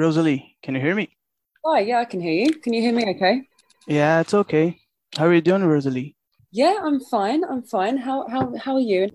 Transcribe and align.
Rosalie, 0.00 0.56
can 0.62 0.74
you 0.74 0.80
hear 0.80 0.94
me? 0.94 1.10
Hi, 1.62 1.80
yeah, 1.80 1.98
I 2.00 2.06
can 2.06 2.22
hear 2.22 2.32
you. 2.32 2.54
Can 2.54 2.72
you 2.72 2.80
hear 2.80 2.94
me 2.94 3.04
okay? 3.14 3.42
Yeah, 3.86 4.20
it's 4.20 4.32
okay. 4.32 4.80
How 5.18 5.26
are 5.26 5.34
you 5.34 5.42
doing, 5.42 5.62
Rosalie? 5.62 6.16
Yeah, 6.52 6.78
I'm 6.82 7.00
fine. 7.00 7.44
I'm 7.44 7.62
fine. 7.62 7.98
How 7.98 8.26
how 8.28 8.56
how 8.56 8.74
are 8.76 8.80
you? 8.80 9.10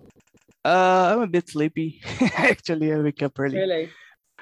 Uh, 0.64 1.10
I'm 1.12 1.22
a 1.22 1.28
bit 1.28 1.50
sleepy. 1.50 2.02
Actually, 2.38 2.94
I 2.94 3.00
wake 3.00 3.24
up 3.24 3.40
early. 3.40 3.58
Really? 3.58 3.90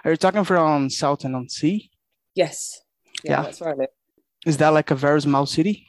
Are 0.04 0.12
you 0.12 0.18
talking 0.18 0.44
from 0.44 0.90
Southend 0.90 1.34
on 1.34 1.48
Sea? 1.48 1.90
Yes. 2.36 2.82
Yeah, 3.24 3.32
Yeah. 3.32 3.42
that's 3.44 3.62
where 3.62 3.70
I 3.72 3.76
live. 3.76 3.90
Is 4.46 4.58
that 4.58 4.74
like 4.74 4.92
a 4.92 4.96
very 4.96 5.22
small 5.22 5.46
city? 5.46 5.88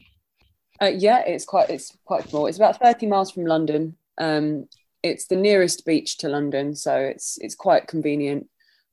Uh, 0.81 0.93
yeah, 0.97 1.21
it's 1.27 1.45
quite 1.45 1.69
it's 1.69 1.97
quite 2.05 2.29
small. 2.29 2.47
It's 2.47 2.59
about 2.59 2.79
30 2.79 3.07
miles 3.07 3.33
from 3.33 3.45
London. 3.45 3.97
Um, 4.19 4.69
it's 5.03 5.27
the 5.27 5.37
nearest 5.37 5.85
beach 5.85 6.19
to 6.19 6.29
London, 6.29 6.77
so 6.77 6.95
it's 6.95 7.39
it's 7.41 7.57
quite 7.57 7.89
convenient 7.89 8.47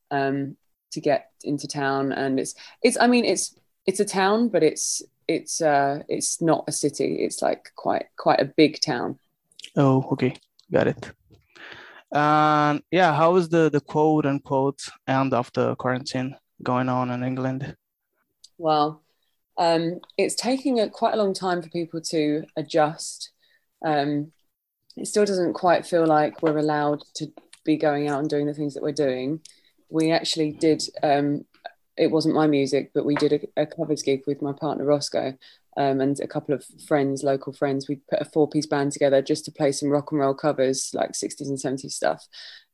um, 0.10 0.58
to 0.92 1.02
get 1.02 1.32
into 1.44 1.68
town. 1.68 2.12
And 2.12 2.40
it's 2.40 2.56
it's 2.84 2.98
I 3.00 3.08
mean 3.08 3.26
it's 3.26 3.56
it's 3.86 4.00
a 4.00 4.06
town, 4.06 4.50
but 4.50 4.64
it's 4.64 5.02
it's 5.28 5.62
uh, 5.62 6.04
it's 6.08 6.42
not 6.42 6.66
a 6.68 6.72
city. 6.72 7.24
It's 7.24 7.42
like 7.42 7.72
quite 7.76 8.06
quite 8.18 8.40
a 8.40 8.46
big 8.46 8.80
town. 8.82 9.20
Oh, 9.76 10.08
okay, 10.12 10.36
got 10.72 10.88
it. 10.88 11.12
Um, 12.12 12.84
yeah, 12.92 13.14
how 13.16 13.36
is 13.38 13.50
the 13.50 13.70
the 13.70 13.82
quote 13.82 14.26
unquote 14.26 14.82
end 15.08 15.34
of 15.34 15.52
the 15.54 15.76
quarantine 15.76 16.36
going 16.62 16.90
on 16.90 17.10
in 17.12 17.24
England? 17.24 17.76
Well, 18.58 19.02
um, 19.58 20.00
it's 20.18 20.36
taking 20.36 20.80
a, 20.80 20.90
quite 20.90 21.14
a 21.14 21.18
long 21.18 21.34
time 21.34 21.62
for 21.62 21.70
people 21.70 22.02
to 22.02 22.44
adjust. 22.56 23.32
Um, 23.84 24.32
it 24.98 25.08
still 25.08 25.26
doesn't 25.26 25.54
quite 25.54 25.86
feel 25.86 26.06
like 26.06 26.42
we're 26.42 26.58
allowed 26.58 27.04
to 27.16 27.32
be 27.64 27.78
going 27.78 28.10
out 28.10 28.20
and 28.20 28.30
doing 28.30 28.46
the 28.46 28.54
things 28.54 28.74
that 28.74 28.84
we're 28.84 28.92
doing. 28.92 29.40
We 29.92 30.12
actually 30.12 30.52
did, 30.54 30.84
um, 31.04 31.46
it 31.98 32.08
wasn't 32.12 32.36
my 32.36 32.48
music, 32.48 32.92
but 32.94 33.06
we 33.06 33.16
did 33.16 33.34
a, 33.56 33.62
a 33.62 33.66
covers 33.66 34.02
gig 34.02 34.22
with 34.26 34.42
my 34.42 34.54
partner 34.54 34.86
Roscoe 34.86 35.38
um, 35.78 36.02
and 36.02 36.20
a 36.20 36.28
couple 36.28 36.56
of 36.56 36.66
friends, 36.88 37.24
local 37.24 37.54
friends. 37.54 37.88
We 37.88 38.02
put 38.10 38.22
a 38.22 38.26
four 38.26 38.50
piece 38.50 38.66
band 38.66 38.92
together 38.92 39.22
just 39.22 39.46
to 39.46 39.52
play 39.52 39.72
some 39.72 39.90
rock 39.90 40.12
and 40.12 40.20
roll 40.20 40.34
covers, 40.34 40.92
like 40.94 41.12
60s 41.12 41.48
and 41.48 41.58
70s 41.58 41.92
stuff, 41.94 42.28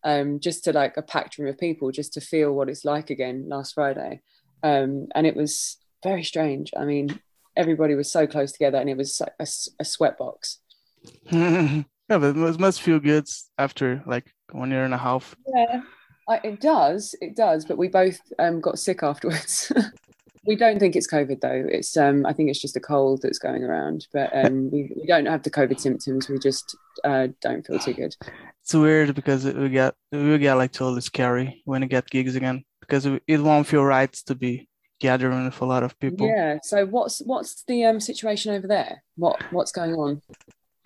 um, 0.03 0.39
just 0.39 0.63
to 0.63 0.73
like 0.73 0.97
a 0.97 1.01
packed 1.01 1.37
room 1.37 1.49
of 1.49 1.57
people, 1.59 1.91
just 1.91 2.13
to 2.13 2.21
feel 2.21 2.53
what 2.53 2.69
it's 2.69 2.85
like 2.85 3.09
again 3.09 3.45
last 3.49 3.73
Friday. 3.73 4.21
Um, 4.63 5.07
and 5.15 5.27
it 5.27 5.35
was 5.35 5.77
very 6.03 6.23
strange. 6.23 6.71
I 6.77 6.85
mean, 6.85 7.19
everybody 7.55 7.95
was 7.95 8.11
so 8.11 8.27
close 8.27 8.51
together 8.51 8.77
and 8.77 8.89
it 8.89 8.97
was 8.97 9.19
a, 9.21 9.25
a, 9.39 9.41
s- 9.41 9.69
a 9.79 9.83
sweatbox. 9.83 10.57
yeah, 11.31 11.83
but 12.09 12.23
it 12.23 12.35
must 12.35 12.59
must 12.59 12.81
feel 12.81 12.99
good 12.99 13.27
after 13.57 14.03
like 14.05 14.33
one 14.51 14.71
year 14.71 14.83
and 14.85 14.93
a 14.93 14.97
half. 14.97 15.35
Yeah, 15.53 15.81
I, 16.27 16.39
it 16.43 16.61
does. 16.61 17.15
It 17.21 17.35
does. 17.35 17.65
But 17.65 17.77
we 17.77 17.87
both 17.87 18.19
um, 18.39 18.59
got 18.59 18.79
sick 18.79 19.03
afterwards. 19.03 19.71
we 20.45 20.55
don't 20.55 20.79
think 20.79 20.95
it's 20.95 21.11
COVID 21.11 21.41
though. 21.41 21.65
It's 21.69 21.95
um, 21.97 22.25
I 22.25 22.33
think 22.33 22.49
it's 22.49 22.61
just 22.61 22.75
a 22.75 22.79
cold 22.79 23.21
that's 23.21 23.39
going 23.39 23.63
around. 23.63 24.07
But 24.13 24.29
um, 24.33 24.71
we, 24.71 24.91
we 24.95 25.05
don't 25.05 25.25
have 25.25 25.43
the 25.43 25.51
COVID 25.51 25.79
symptoms. 25.79 26.29
We 26.29 26.39
just 26.39 26.75
uh, 27.03 27.27
don't 27.41 27.65
feel 27.65 27.79
too 27.79 27.93
good. 27.93 28.15
It's 28.63 28.73
weird 28.73 29.13
because 29.13 29.45
we 29.45 29.69
get 29.69 29.93
we 30.11 30.37
get 30.37 30.55
like 30.55 30.71
totally 30.71 31.01
scary 31.01 31.61
when 31.65 31.81
you 31.81 31.87
get 31.87 32.09
gigs 32.09 32.35
again 32.35 32.63
because 32.81 33.05
it, 33.05 33.21
it 33.27 33.39
won't 33.39 33.67
feel 33.67 33.83
right 33.83 34.11
to 34.11 34.35
be 34.35 34.67
gathering 34.99 35.45
with 35.45 35.61
a 35.61 35.65
lot 35.65 35.83
of 35.83 35.97
people. 35.99 36.27
Yeah. 36.27 36.57
So 36.63 36.85
what's 36.85 37.19
what's 37.19 37.63
the 37.63 37.85
um, 37.85 37.99
situation 37.99 38.53
over 38.53 38.67
there? 38.67 39.03
What 39.15 39.41
what's 39.51 39.71
going 39.71 39.93
on? 39.93 40.21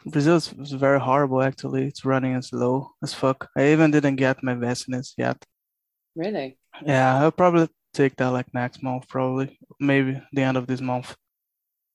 Brazil 0.06 0.38
is 0.38 0.72
very 0.72 1.00
horrible 1.00 1.42
actually. 1.42 1.88
It's 1.88 2.06
running 2.06 2.36
as 2.36 2.52
low 2.52 2.92
as 3.04 3.14
fuck. 3.14 3.50
I 3.56 3.72
even 3.72 3.92
didn't 3.92 4.16
get 4.16 4.44
my 4.44 4.54
vaccines 4.54 5.14
yet. 5.18 5.44
Really? 6.16 6.58
Yeah, 6.86 7.22
I'll 7.22 7.32
probably 7.32 7.70
take 7.94 8.16
that 8.18 8.30
like 8.30 8.54
next 8.54 8.82
month, 8.82 9.08
probably 9.08 9.58
maybe 9.80 10.22
the 10.34 10.42
end 10.42 10.58
of 10.58 10.68
this 10.68 10.82
month. 10.82 11.16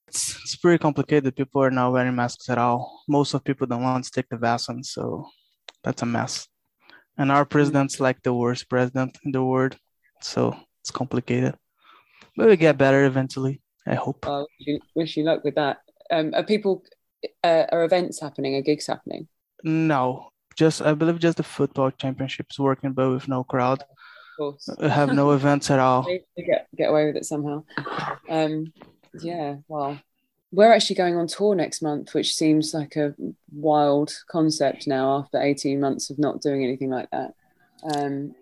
It's, 0.09 0.37
it's 0.43 0.57
pretty 0.57 0.79
complicated. 0.79 1.35
People 1.35 1.63
are 1.63 1.71
not 1.71 1.93
wearing 1.93 2.15
masks 2.15 2.49
at 2.49 2.59
all. 2.59 3.03
Most 3.09 3.35
of 3.35 3.43
people 3.43 3.67
don't 3.67 3.83
want 3.83 4.05
to 4.05 4.11
take 4.11 4.29
the 4.29 4.37
vaccine, 4.37 4.85
so 4.85 5.29
that's 5.83 6.03
a 6.03 6.07
mess. 6.07 6.47
And 7.19 7.33
our 7.33 7.45
president's 7.45 7.99
like 7.99 8.23
the 8.23 8.33
worst 8.33 8.69
president 8.69 9.19
in 9.25 9.33
the 9.33 9.43
world, 9.43 9.77
so 10.21 10.57
it's 10.81 10.91
complicated. 10.91 11.57
But 12.37 12.49
we 12.49 12.57
get 12.57 12.79
better 12.79 13.05
eventually. 13.05 13.63
I 13.87 13.95
hope. 13.95 14.27
I 14.27 14.41
wish 14.41 14.49
you, 14.59 14.81
wish 14.95 15.17
you 15.17 15.25
luck 15.25 15.43
with 15.45 15.55
that. 15.55 15.79
Um, 16.11 16.33
are 16.35 16.45
people 16.45 16.85
uh, 17.43 17.65
are 17.71 17.85
events 17.85 18.21
happening? 18.21 18.55
Are 18.57 18.63
gigs 18.63 18.87
happening? 18.87 19.29
No, 19.63 20.31
just 20.57 20.83
I 20.83 20.95
believe 20.95 21.19
just 21.19 21.37
the 21.37 21.43
football 21.43 21.91
championships 21.91 22.59
working, 22.59 22.93
but 22.93 23.11
with 23.11 23.29
no 23.29 23.45
crowd. 23.45 23.83
Of 23.83 24.37
course. 24.37 24.69
Have 24.81 25.15
no 25.15 25.31
events 25.39 25.71
at 25.71 25.79
all. 25.79 26.07
Get 26.37 26.69
get 26.77 26.91
away 26.91 27.07
with 27.07 27.17
it 27.17 27.25
somehow. 27.25 27.65
Um, 28.29 28.73
yeah, 29.21 29.57
well, 29.69 29.99
we're 30.53 30.73
actually 30.73 30.97
going 30.97 31.17
on 31.17 31.27
tour 31.27 31.55
next 31.55 31.83
month, 31.83 32.15
which 32.15 32.35
seems 32.35 32.75
like 32.75 32.97
a 32.97 33.15
wild 33.53 34.13
concept 34.29 34.87
now 34.87 35.19
after 35.19 35.41
18 35.41 35.81
months 35.81 36.11
of 36.11 36.19
not 36.19 36.41
doing 36.41 36.65
anything 36.65 36.91
like 36.91 37.11
that. 37.11 37.35
Um, 37.95 38.35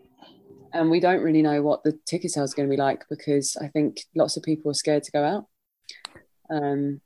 and 0.73 0.91
we 0.91 1.01
don't 1.01 1.23
really 1.23 1.43
know 1.43 1.62
what 1.62 1.85
the 1.85 1.99
ticket 2.05 2.33
sales 2.33 2.53
are 2.53 2.56
going 2.56 2.69
to 2.69 2.77
be 2.77 2.81
like 2.81 3.05
because 3.09 3.56
I 3.56 3.69
think 3.69 4.01
lots 4.15 4.37
of 4.37 4.43
people 4.43 4.71
are 4.71 4.75
scared 4.75 5.05
to 5.05 5.12
go 5.12 5.25
out. 5.25 5.47
Um, 6.51 7.01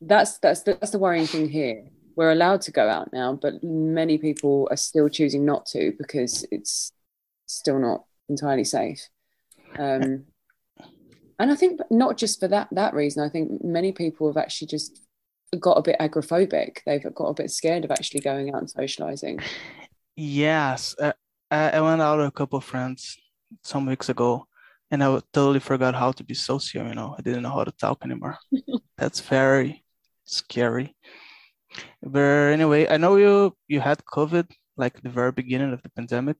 that's 0.00 0.38
that's 0.38 0.62
the, 0.62 0.74
that's 0.74 0.92
the 0.92 0.98
worrying 0.98 1.26
thing 1.26 1.48
here. 1.48 1.84
We're 2.16 2.32
allowed 2.32 2.62
to 2.62 2.70
go 2.70 2.88
out 2.88 3.12
now, 3.12 3.34
but 3.34 3.62
many 3.62 4.18
people 4.18 4.68
are 4.70 4.76
still 4.76 5.08
choosing 5.08 5.44
not 5.44 5.66
to 5.66 5.92
because 5.98 6.46
it's 6.50 6.92
still 7.46 7.78
not 7.78 8.04
entirely 8.28 8.64
safe. 8.64 9.08
Um, 9.78 10.24
and 11.38 11.50
I 11.50 11.54
think 11.54 11.80
not 11.90 12.16
just 12.16 12.40
for 12.40 12.48
that 12.48 12.68
that 12.72 12.94
reason. 12.94 13.22
I 13.22 13.28
think 13.28 13.62
many 13.62 13.92
people 13.92 14.28
have 14.28 14.36
actually 14.36 14.68
just 14.68 15.02
got 15.60 15.78
a 15.78 15.82
bit 15.82 15.96
agoraphobic. 16.00 16.78
They've 16.86 17.14
got 17.14 17.28
a 17.28 17.34
bit 17.34 17.50
scared 17.50 17.84
of 17.84 17.90
actually 17.90 18.20
going 18.20 18.54
out 18.54 18.60
and 18.60 18.70
socializing. 18.70 19.40
Yes, 20.16 20.94
uh, 20.98 21.12
I, 21.50 21.70
I 21.70 21.80
went 21.80 22.00
out 22.00 22.18
with 22.18 22.28
a 22.28 22.32
couple 22.32 22.58
of 22.58 22.64
friends 22.64 23.18
some 23.62 23.86
weeks 23.86 24.08
ago, 24.08 24.46
and 24.90 25.04
I 25.04 25.20
totally 25.32 25.60
forgot 25.60 25.94
how 25.94 26.12
to 26.12 26.24
be 26.24 26.34
social. 26.34 26.86
You 26.86 26.94
know, 26.94 27.14
I 27.18 27.22
didn't 27.22 27.42
know 27.42 27.50
how 27.50 27.64
to 27.64 27.72
talk 27.72 28.02
anymore. 28.02 28.38
That's 28.96 29.20
very 29.20 29.84
scary. 30.26 30.94
But 32.02 32.52
anyway, 32.52 32.86
I 32.88 32.96
know 32.98 33.16
you 33.16 33.56
you 33.68 33.80
had 33.80 34.04
COVID 34.04 34.50
like 34.76 35.00
the 35.02 35.08
very 35.08 35.32
beginning 35.32 35.72
of 35.72 35.82
the 35.82 35.88
pandemic. 35.90 36.36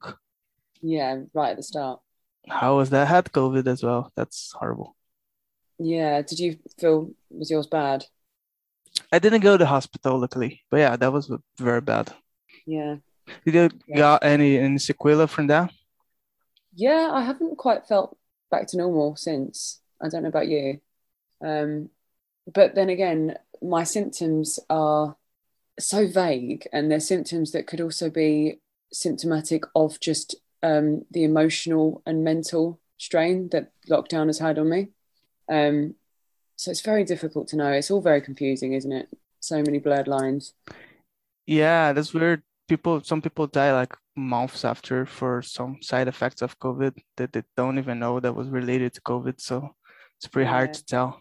Yeah, 0.83 1.23
right 1.33 1.51
at 1.51 1.57
the 1.57 1.63
start. 1.63 2.01
How 2.49 2.77
was 2.77 2.91
that? 2.91 3.03
I 3.07 3.11
had 3.11 3.33
COVID 3.33 3.67
as 3.67 3.83
well. 3.83 4.13
That's 4.17 4.53
horrible. 4.53 4.95
Yeah. 5.79 6.23
Did 6.23 6.39
you 6.39 6.59
feel 6.79 7.11
was 7.31 7.51
yours 7.51 7.67
bad? 7.67 8.05
I 9.13 9.19
didn't 9.19 9.41
go 9.43 9.53
to 9.53 9.59
the 9.59 9.67
hospital, 9.67 10.19
luckily, 10.19 10.63
but 10.71 10.79
yeah, 10.79 10.97
that 10.97 11.13
was 11.13 11.31
very 11.59 11.81
bad. 11.81 12.13
Yeah. 12.67 12.97
Did 13.45 13.55
you 13.55 13.69
Yeah. 13.89 13.97
got 13.97 14.25
any 14.25 14.59
any 14.59 14.77
sequela 14.79 15.29
from 15.29 15.49
that? 15.49 15.73
Yeah, 16.75 17.11
I 17.13 17.23
haven't 17.23 17.57
quite 17.57 17.87
felt 17.87 18.17
back 18.51 18.69
to 18.69 18.77
normal 18.77 19.17
since. 19.17 19.81
I 20.01 20.09
don't 20.09 20.23
know 20.23 20.29
about 20.29 20.49
you. 20.49 20.81
Um, 21.45 21.91
but 22.53 22.75
then 22.75 22.91
again, 22.91 23.37
my 23.63 23.85
symptoms 23.85 24.59
are 24.71 25.17
so 25.79 26.07
vague, 26.07 26.67
and 26.73 26.91
they're 26.91 27.01
symptoms 27.01 27.53
that 27.53 27.67
could 27.67 27.81
also 27.81 28.11
be 28.11 28.61
symptomatic 28.93 29.65
of 29.75 30.01
just 30.01 30.35
um, 30.63 31.05
the 31.11 31.25
emotional 31.25 32.03
and 32.07 32.25
mental 32.25 32.81
strain 32.99 33.49
that 33.53 33.73
lockdown 33.89 34.27
has 34.27 34.39
had 34.39 34.59
on 34.59 34.71
me. 34.71 34.89
Um, 35.49 35.95
so 36.57 36.71
it's 36.71 36.81
very 36.81 37.05
difficult 37.05 37.49
to 37.49 37.57
know. 37.57 37.71
It's 37.71 37.91
all 37.91 38.01
very 38.01 38.21
confusing, 38.21 38.73
isn't 38.73 38.93
it? 38.93 39.09
So 39.41 39.63
many 39.63 39.79
blurred 39.79 40.09
lines. 40.09 40.55
Yeah, 41.47 41.93
that's 41.93 42.15
weird. 42.15 42.43
People, 42.69 43.03
some 43.05 43.23
people 43.23 43.47
die 43.47 43.73
like 43.73 43.95
months 44.17 44.65
after 44.65 45.07
for 45.07 45.43
some 45.43 45.83
side 45.83 46.09
effects 46.09 46.43
of 46.43 46.59
COVID 46.59 46.97
that 47.17 47.33
they 47.33 47.43
don't 47.57 47.79
even 47.79 47.99
know 47.99 48.19
that 48.19 48.35
was 48.35 48.49
related 48.49 48.95
to 48.95 49.03
COVID. 49.03 49.41
So 49.41 49.77
it's 50.19 50.27
pretty 50.27 50.49
hard 50.49 50.75
to 50.75 50.85
tell. 50.85 51.21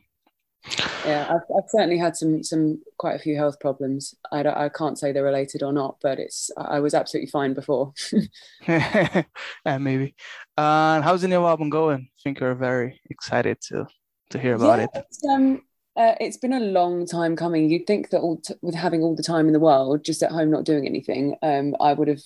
Yeah, 1.03 1.25
I've, 1.29 1.56
I've 1.56 1.69
certainly 1.69 1.97
had 1.97 2.15
some 2.15 2.44
some 2.44 2.81
quite 2.97 3.15
a 3.15 3.19
few 3.19 3.35
health 3.35 3.59
problems. 3.59 4.15
I 4.31 4.44
don't, 4.44 4.57
I 4.57 4.69
can't 4.69 4.97
say 4.97 5.12
they're 5.12 5.23
related 5.23 5.62
or 5.63 5.71
not, 5.71 5.97
but 6.01 6.19
it's 6.19 6.50
I 6.57 6.79
was 6.79 6.94
absolutely 6.94 7.29
fine 7.29 7.53
before. 7.53 7.94
Yeah, 8.67 9.77
maybe. 9.79 10.15
Uh, 10.57 11.01
how's 11.01 11.21
the 11.21 11.27
new 11.27 11.45
album 11.45 11.69
going? 11.69 12.01
I 12.01 12.19
think 12.23 12.39
you're 12.39 12.56
very 12.56 13.01
excited 13.09 13.59
to 13.69 13.85
to 14.31 14.39
hear 14.39 14.56
about 14.56 14.79
Yeah, 14.79 14.85
it. 14.85 14.89
it's 14.94 15.23
um 15.25 15.62
uh, 15.95 16.15
it's 16.19 16.38
been 16.38 16.53
a 16.53 16.59
long 16.59 17.06
time 17.06 17.35
coming. 17.35 17.69
You'd 17.69 17.88
think 17.88 18.09
that 18.09 18.19
all 18.19 18.38
t 18.38 18.53
with 18.62 18.75
having 18.75 19.01
all 19.01 19.15
the 19.15 19.23
time 19.23 19.47
in 19.47 19.53
the 19.53 19.59
world, 19.59 20.03
just 20.03 20.23
at 20.23 20.31
home 20.31 20.51
not 20.51 20.65
doing 20.65 20.85
anything, 20.85 21.35
um, 21.41 21.75
I 21.79 21.94
would 21.94 22.07
have 22.09 22.21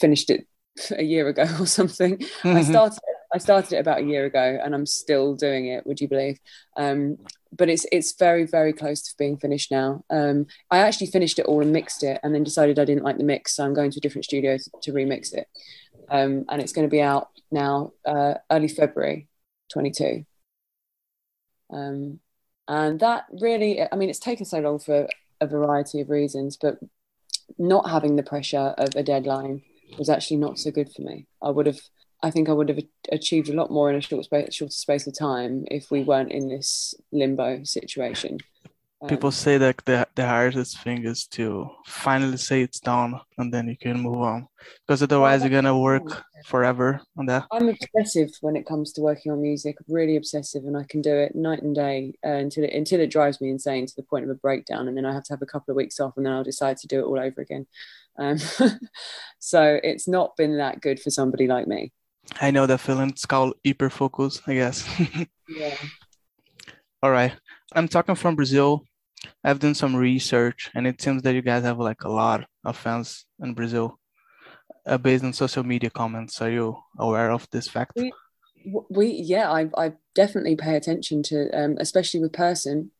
finished 0.00 0.30
it 0.30 0.46
a 0.92 1.02
year 1.02 1.28
ago 1.28 1.44
or 1.60 1.66
something. 1.66 2.20
I 2.44 2.62
started 2.62 3.00
I 3.34 3.38
started 3.38 3.72
it 3.72 3.80
about 3.80 4.00
a 4.00 4.04
year 4.04 4.26
ago, 4.26 4.58
and 4.62 4.74
I'm 4.74 4.86
still 4.86 5.34
doing 5.34 5.66
it. 5.66 5.86
Would 5.86 6.00
you 6.00 6.08
believe? 6.08 6.38
Um, 6.76 7.18
but 7.54 7.68
it's 7.68 7.86
it's 7.92 8.16
very 8.18 8.46
very 8.46 8.72
close 8.72 9.02
to 9.02 9.14
being 9.18 9.36
finished 9.36 9.70
now. 9.70 10.04
Um, 10.10 10.46
I 10.70 10.78
actually 10.78 11.08
finished 11.08 11.38
it 11.38 11.46
all 11.46 11.62
and 11.62 11.72
mixed 11.72 12.02
it, 12.02 12.20
and 12.22 12.34
then 12.34 12.44
decided 12.44 12.78
I 12.78 12.84
didn't 12.84 13.04
like 13.04 13.18
the 13.18 13.24
mix, 13.24 13.56
so 13.56 13.64
I'm 13.64 13.74
going 13.74 13.90
to 13.90 13.98
a 13.98 14.00
different 14.00 14.24
studio 14.24 14.56
to, 14.58 14.70
to 14.82 14.92
remix 14.92 15.32
it. 15.32 15.46
Um, 16.10 16.44
and 16.48 16.60
it's 16.60 16.72
going 16.72 16.86
to 16.86 16.90
be 16.90 17.00
out 17.00 17.28
now 17.50 17.92
uh, 18.04 18.34
early 18.50 18.68
February. 18.68 19.28
22. 19.72 20.24
Um, 21.72 22.20
and 22.68 23.00
that 23.00 23.24
really, 23.40 23.80
I 23.80 23.96
mean, 23.96 24.10
it's 24.10 24.18
taken 24.18 24.44
so 24.44 24.60
long 24.60 24.78
for 24.78 25.08
a 25.40 25.46
variety 25.46 26.00
of 26.00 26.10
reasons, 26.10 26.56
but 26.56 26.78
not 27.58 27.90
having 27.90 28.16
the 28.16 28.22
pressure 28.22 28.74
of 28.78 28.94
a 28.94 29.02
deadline 29.02 29.62
was 29.98 30.08
actually 30.08 30.36
not 30.38 30.58
so 30.58 30.70
good 30.70 30.92
for 30.92 31.02
me. 31.02 31.26
I 31.42 31.50
would 31.50 31.66
have, 31.66 31.80
I 32.22 32.30
think 32.30 32.48
I 32.48 32.52
would 32.52 32.68
have 32.68 32.78
achieved 33.10 33.48
a 33.48 33.54
lot 33.54 33.70
more 33.70 33.90
in 33.90 33.96
a 33.96 34.00
short 34.00 34.24
space, 34.24 34.54
shorter 34.54 34.72
space 34.72 35.06
of 35.06 35.18
time 35.18 35.64
if 35.70 35.90
we 35.90 36.04
weren't 36.04 36.32
in 36.32 36.48
this 36.48 36.94
limbo 37.10 37.64
situation. 37.64 38.38
People 39.08 39.28
Um, 39.28 39.32
say 39.32 39.58
that 39.58 39.82
the, 39.84 40.06
the 40.14 40.24
hardest 40.24 40.78
thing 40.78 41.04
is 41.04 41.26
to 41.26 41.68
finally 41.86 42.36
say 42.36 42.62
it's 42.62 42.78
done 42.78 43.20
and 43.36 43.52
then 43.52 43.66
you 43.66 43.76
can 43.76 44.00
move 44.00 44.20
on. 44.20 44.46
Because 44.86 45.02
otherwise, 45.02 45.40
you're 45.42 45.50
going 45.50 45.64
to 45.64 45.76
work 45.76 46.22
forever 46.44 47.00
on 47.16 47.26
that. 47.26 47.46
I'm 47.50 47.68
obsessive 47.68 48.30
when 48.42 48.54
it 48.54 48.64
comes 48.64 48.92
to 48.92 49.00
working 49.00 49.32
on 49.32 49.42
music, 49.42 49.76
really 49.88 50.14
obsessive, 50.14 50.62
and 50.64 50.76
I 50.76 50.84
can 50.84 51.02
do 51.02 51.16
it 51.16 51.34
night 51.34 51.62
and 51.62 51.74
day 51.74 52.14
uh, 52.24 52.28
until 52.28 52.62
it 52.62 52.72
until 52.72 53.00
it 53.00 53.10
drives 53.10 53.40
me 53.40 53.50
insane 53.50 53.86
to 53.86 53.96
the 53.96 54.04
point 54.04 54.24
of 54.24 54.30
a 54.30 54.34
breakdown, 54.36 54.86
and 54.86 54.96
then 54.96 55.04
I 55.04 55.12
have 55.12 55.24
to 55.24 55.32
have 55.32 55.42
a 55.42 55.46
couple 55.46 55.72
of 55.72 55.76
weeks 55.76 55.98
off, 55.98 56.16
and 56.16 56.24
then 56.24 56.32
I'll 56.32 56.44
decide 56.44 56.76
to 56.78 56.86
do 56.86 57.00
it 57.00 57.04
all 57.04 57.18
over 57.18 57.40
again. 57.40 57.66
Um, 58.18 58.38
so 59.40 59.80
it's 59.82 60.06
not 60.06 60.36
been 60.36 60.58
that 60.58 60.80
good 60.80 61.00
for 61.00 61.10
somebody 61.10 61.48
like 61.48 61.66
me. 61.66 61.92
I 62.40 62.50
know 62.50 62.66
that 62.66 62.78
feeling. 62.80 63.10
It's 63.10 63.26
called 63.26 63.54
hyperfocus, 63.66 64.40
I 64.46 64.54
guess. 64.54 64.88
Yeah. 65.48 65.74
All 67.02 67.10
right. 67.10 67.32
I'm 67.74 67.88
talking 67.88 68.14
from 68.14 68.36
Brazil. 68.36 68.84
I've 69.44 69.58
done 69.60 69.74
some 69.74 69.94
research, 69.94 70.70
and 70.74 70.86
it 70.86 71.00
seems 71.00 71.22
that 71.22 71.34
you 71.34 71.42
guys 71.42 71.62
have 71.64 71.78
like 71.78 72.02
a 72.04 72.08
lot 72.08 72.46
of 72.64 72.76
fans 72.76 73.24
in 73.40 73.54
Brazil, 73.54 73.98
uh, 74.86 74.98
based 74.98 75.24
on 75.24 75.32
social 75.32 75.62
media 75.64 75.90
comments. 75.90 76.40
Are 76.42 76.50
you 76.50 76.76
aware 76.98 77.30
of 77.30 77.46
this 77.50 77.68
fact? 77.68 77.92
We- 77.96 78.12
We 78.90 79.06
yeah, 79.08 79.50
I 79.50 79.66
I 79.76 79.92
definitely 80.14 80.54
pay 80.54 80.76
attention 80.76 81.24
to, 81.24 81.50
um, 81.50 81.76
especially 81.80 82.20
with 82.20 82.32
Purson. 82.32 82.92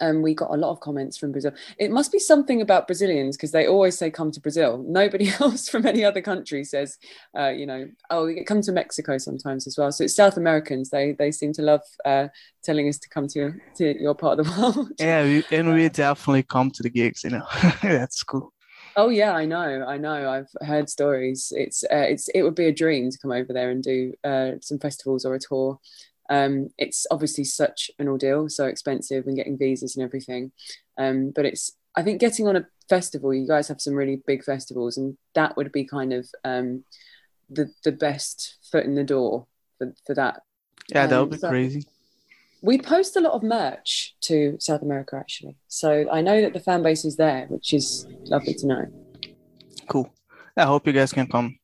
Um, 0.00 0.22
we 0.22 0.34
got 0.34 0.50
a 0.50 0.56
lot 0.56 0.70
of 0.70 0.80
comments 0.80 1.16
from 1.16 1.32
Brazil. 1.32 1.52
It 1.78 1.90
must 1.90 2.12
be 2.12 2.18
something 2.18 2.60
about 2.60 2.86
Brazilians 2.86 3.36
because 3.36 3.52
they 3.52 3.66
always 3.66 3.96
say 3.98 4.10
come 4.10 4.30
to 4.32 4.40
Brazil. 4.40 4.84
Nobody 4.86 5.30
else 5.40 5.68
from 5.68 5.86
any 5.86 6.04
other 6.04 6.20
country 6.20 6.64
says, 6.64 6.98
uh, 7.38 7.48
you 7.48 7.66
know, 7.66 7.88
oh, 8.10 8.26
we 8.26 8.44
come 8.44 8.62
to 8.62 8.72
Mexico 8.72 9.18
sometimes 9.18 9.66
as 9.66 9.76
well. 9.78 9.92
So 9.92 10.04
it's 10.04 10.16
South 10.16 10.36
Americans. 10.36 10.90
They 10.90 11.12
they 11.12 11.30
seem 11.30 11.52
to 11.54 11.62
love 11.62 11.82
uh, 12.04 12.28
telling 12.62 12.88
us 12.88 12.98
to 12.98 13.08
come 13.08 13.28
to 13.28 13.38
your, 13.38 13.56
to 13.76 14.00
your 14.00 14.14
part 14.14 14.38
of 14.38 14.46
the 14.46 14.52
world. 14.60 14.92
Yeah, 14.98 15.22
we, 15.24 15.44
and 15.50 15.72
we 15.72 15.88
definitely 15.88 16.44
come 16.44 16.70
to 16.72 16.82
the 16.82 16.90
gigs. 16.90 17.24
You 17.24 17.30
know, 17.30 17.46
that's 17.82 18.22
cool. 18.22 18.52
Oh 18.96 19.08
yeah, 19.08 19.32
I 19.32 19.44
know, 19.44 19.84
I 19.86 19.96
know. 19.98 20.30
I've 20.30 20.66
heard 20.66 20.88
stories. 20.88 21.52
It's 21.56 21.82
uh, 21.84 22.06
it's 22.08 22.28
it 22.28 22.42
would 22.42 22.54
be 22.54 22.66
a 22.66 22.72
dream 22.72 23.10
to 23.10 23.18
come 23.18 23.32
over 23.32 23.52
there 23.52 23.70
and 23.70 23.82
do 23.82 24.14
uh, 24.22 24.52
some 24.60 24.78
festivals 24.78 25.24
or 25.24 25.34
a 25.34 25.40
tour. 25.40 25.80
Um, 26.30 26.68
it's 26.78 27.06
obviously 27.10 27.44
such 27.44 27.90
an 27.98 28.08
ordeal, 28.08 28.48
so 28.48 28.66
expensive, 28.66 29.26
and 29.26 29.36
getting 29.36 29.58
visas 29.58 29.96
and 29.96 30.04
everything. 30.04 30.52
Um, 30.98 31.32
but 31.34 31.44
it's 31.44 31.72
I 31.96 32.02
think 32.02 32.20
getting 32.20 32.46
on 32.48 32.56
a 32.56 32.66
festival. 32.88 33.32
You 33.34 33.46
guys 33.46 33.68
have 33.68 33.80
some 33.80 33.94
really 33.94 34.22
big 34.26 34.42
festivals, 34.44 34.96
and 34.96 35.16
that 35.34 35.56
would 35.56 35.70
be 35.72 35.84
kind 35.84 36.12
of 36.12 36.28
um, 36.44 36.84
the 37.50 37.70
the 37.84 37.92
best 37.92 38.56
foot 38.70 38.84
in 38.84 38.94
the 38.94 39.04
door 39.04 39.46
for 39.78 39.92
for 40.06 40.14
that. 40.14 40.42
Yeah, 40.88 41.06
that 41.06 41.14
Um, 41.16 41.20
would 41.28 41.30
be 41.32 41.38
so- 41.38 41.48
crazy. 41.50 41.86
We 42.62 42.78
post 42.78 43.14
a 43.16 43.20
lot 43.20 43.34
of 43.34 43.42
merch 43.42 44.16
to 44.22 44.56
South 44.58 44.80
America 44.80 45.16
actually, 45.16 45.58
so 45.68 46.06
I 46.10 46.22
know 46.22 46.40
that 46.40 46.54
the 46.54 46.60
fan 46.60 46.82
base 46.82 47.04
is 47.04 47.16
there, 47.16 47.44
which 47.48 47.74
is 47.74 48.06
lovely 48.24 48.54
to 48.54 48.66
know. 48.66 48.84
Cool. 49.86 50.10
I 50.56 50.62
hope 50.64 50.86
you 50.86 50.94
guys 50.94 51.12
can 51.12 51.26
come 51.26 51.58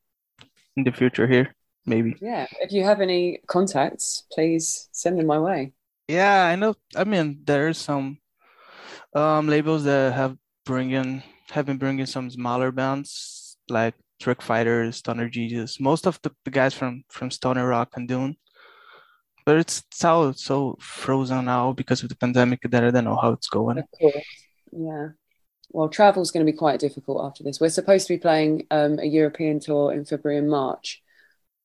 in 0.77 0.85
the 0.85 0.93
future 0.93 1.27
here, 1.27 1.55
maybe. 1.91 2.17
Yeah, 2.21 2.47
if 2.61 2.73
you 2.73 2.85
have 2.85 3.01
any 3.03 3.41
contacts, 3.47 4.25
please 4.33 4.89
send 4.93 5.19
them 5.19 5.27
my 5.27 5.39
way. 5.39 5.73
Yeah, 6.09 6.47
I 6.47 6.57
know. 6.57 6.75
I 6.97 7.05
mean, 7.05 7.43
there's 7.45 7.79
some 7.79 8.19
um 9.15 9.49
labels 9.49 9.85
that 9.85 10.15
have 10.15 10.37
bringing 10.65 11.23
have 11.51 11.67
been 11.67 11.79
bringing 11.79 12.07
some 12.07 12.31
smaller 12.31 12.71
bands 12.73 13.57
like 13.69 13.95
Trick 14.21 14.43
Fighters, 14.43 14.97
Stoned 14.97 15.33
Jesus. 15.33 15.81
Most 15.81 16.07
of 16.07 16.19
the, 16.23 16.31
the 16.45 16.51
guys 16.51 16.75
from 16.75 17.05
from 17.11 17.31
Stoner 17.31 17.67
Rock 17.67 17.91
and 17.97 18.09
Dune. 18.09 18.37
But 19.47 19.57
it's 19.57 19.83
so 19.93 20.33
so 20.33 20.77
frozen 20.81 21.45
now 21.47 21.73
because 21.73 22.03
of 22.03 22.09
the 22.09 22.17
pandemic 22.17 22.61
that 22.63 22.85
I 22.85 22.91
don't 22.91 23.05
know 23.05 23.21
how 23.21 23.33
it's 23.33 23.49
going. 23.49 23.79
Of 23.79 23.91
course. 23.99 24.31
Yeah. 24.73 25.09
Well, 25.73 25.89
travel's 25.89 26.31
going 26.31 26.45
to 26.45 26.53
be 26.53 26.59
quite 26.59 26.81
difficult 26.81 27.25
after 27.25 27.45
this. 27.45 27.61
We're 27.61 27.69
supposed 27.69 28.07
to 28.09 28.15
be 28.15 28.19
playing 28.19 28.67
um, 28.71 28.99
a 28.99 29.07
European 29.07 29.61
tour 29.61 29.93
in 29.93 30.05
February 30.05 30.39
and 30.39 30.51
March 30.51 31.01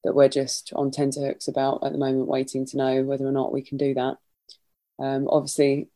that 0.05 0.15
we're 0.15 0.29
just 0.29 0.71
on 0.75 0.91
tenterhooks 0.91 1.47
about 1.47 1.83
at 1.83 1.91
the 1.91 1.97
moment, 1.97 2.27
waiting 2.27 2.65
to 2.67 2.77
know 2.77 3.03
whether 3.03 3.25
or 3.27 3.31
not 3.31 3.51
we 3.51 3.61
can 3.61 3.77
do 3.77 3.93
that. 3.95 4.17
Um, 4.99 5.27
obviously, 5.29 5.89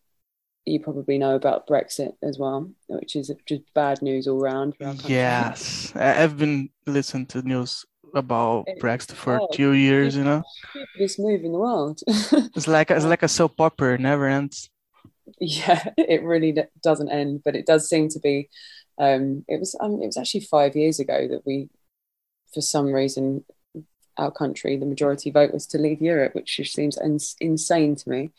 you 0.66 0.80
probably 0.80 1.18
know 1.18 1.36
about 1.36 1.68
Brexit 1.68 2.14
as 2.22 2.38
well, 2.38 2.70
which 2.88 3.16
is 3.16 3.32
just 3.46 3.62
bad 3.74 4.02
news 4.02 4.28
all 4.28 4.40
round. 4.40 4.76
for 4.76 4.86
our 4.86 4.94
country. 4.94 5.16
Yes, 5.16 5.94
I've 5.96 6.38
been 6.38 6.70
listening 6.86 7.28
to 7.28 7.42
news 7.42 7.86
about 8.14 8.66
It- 8.68 8.80
Brexit 8.80 9.14
for 9.14 9.40
oh, 9.42 9.48
two 9.54 9.74
years, 9.74 10.16
you 10.16 10.24
know. 10.24 10.44
Stupidest 10.72 11.20
move 11.20 11.44
in 11.44 11.52
the 11.52 11.60
world. 11.60 12.02
It's 12.56 12.68
like 12.68 12.92
it's 12.92 13.06
like 13.06 13.24
a 13.24 13.28
soap 13.28 13.62
opera, 13.62 13.94
it 13.96 14.02
never 14.02 14.28
ends. 14.28 14.70
yeah 15.40 15.92
it 15.98 16.24
really 16.24 16.56
doesn't 16.82 17.10
end 17.12 17.42
but 17.46 17.56
it 17.56 17.66
does 17.68 17.88
seem 17.88 18.10
to 18.10 18.20
be 18.20 18.50
um 18.98 19.46
it 19.48 19.60
was 19.60 19.76
um, 19.80 20.02
it 20.02 20.08
was 20.08 20.18
actually 20.18 20.42
five 20.42 20.76
years 20.76 21.00
ago 21.00 21.28
that 21.28 21.46
we 21.46 21.70
for 22.52 22.62
some 22.62 22.88
reason 22.88 23.46
our 24.20 24.32
country 24.32 24.78
the 24.78 24.86
majority 24.86 25.32
vote 25.32 25.54
was 25.54 25.66
to 25.68 25.78
leave 25.78 26.02
europe 26.02 26.36
which 26.36 26.58
just 26.58 26.74
seems 26.74 26.98
ins- 26.98 27.36
insane 27.40 27.96
to 27.96 28.10
me 28.10 28.30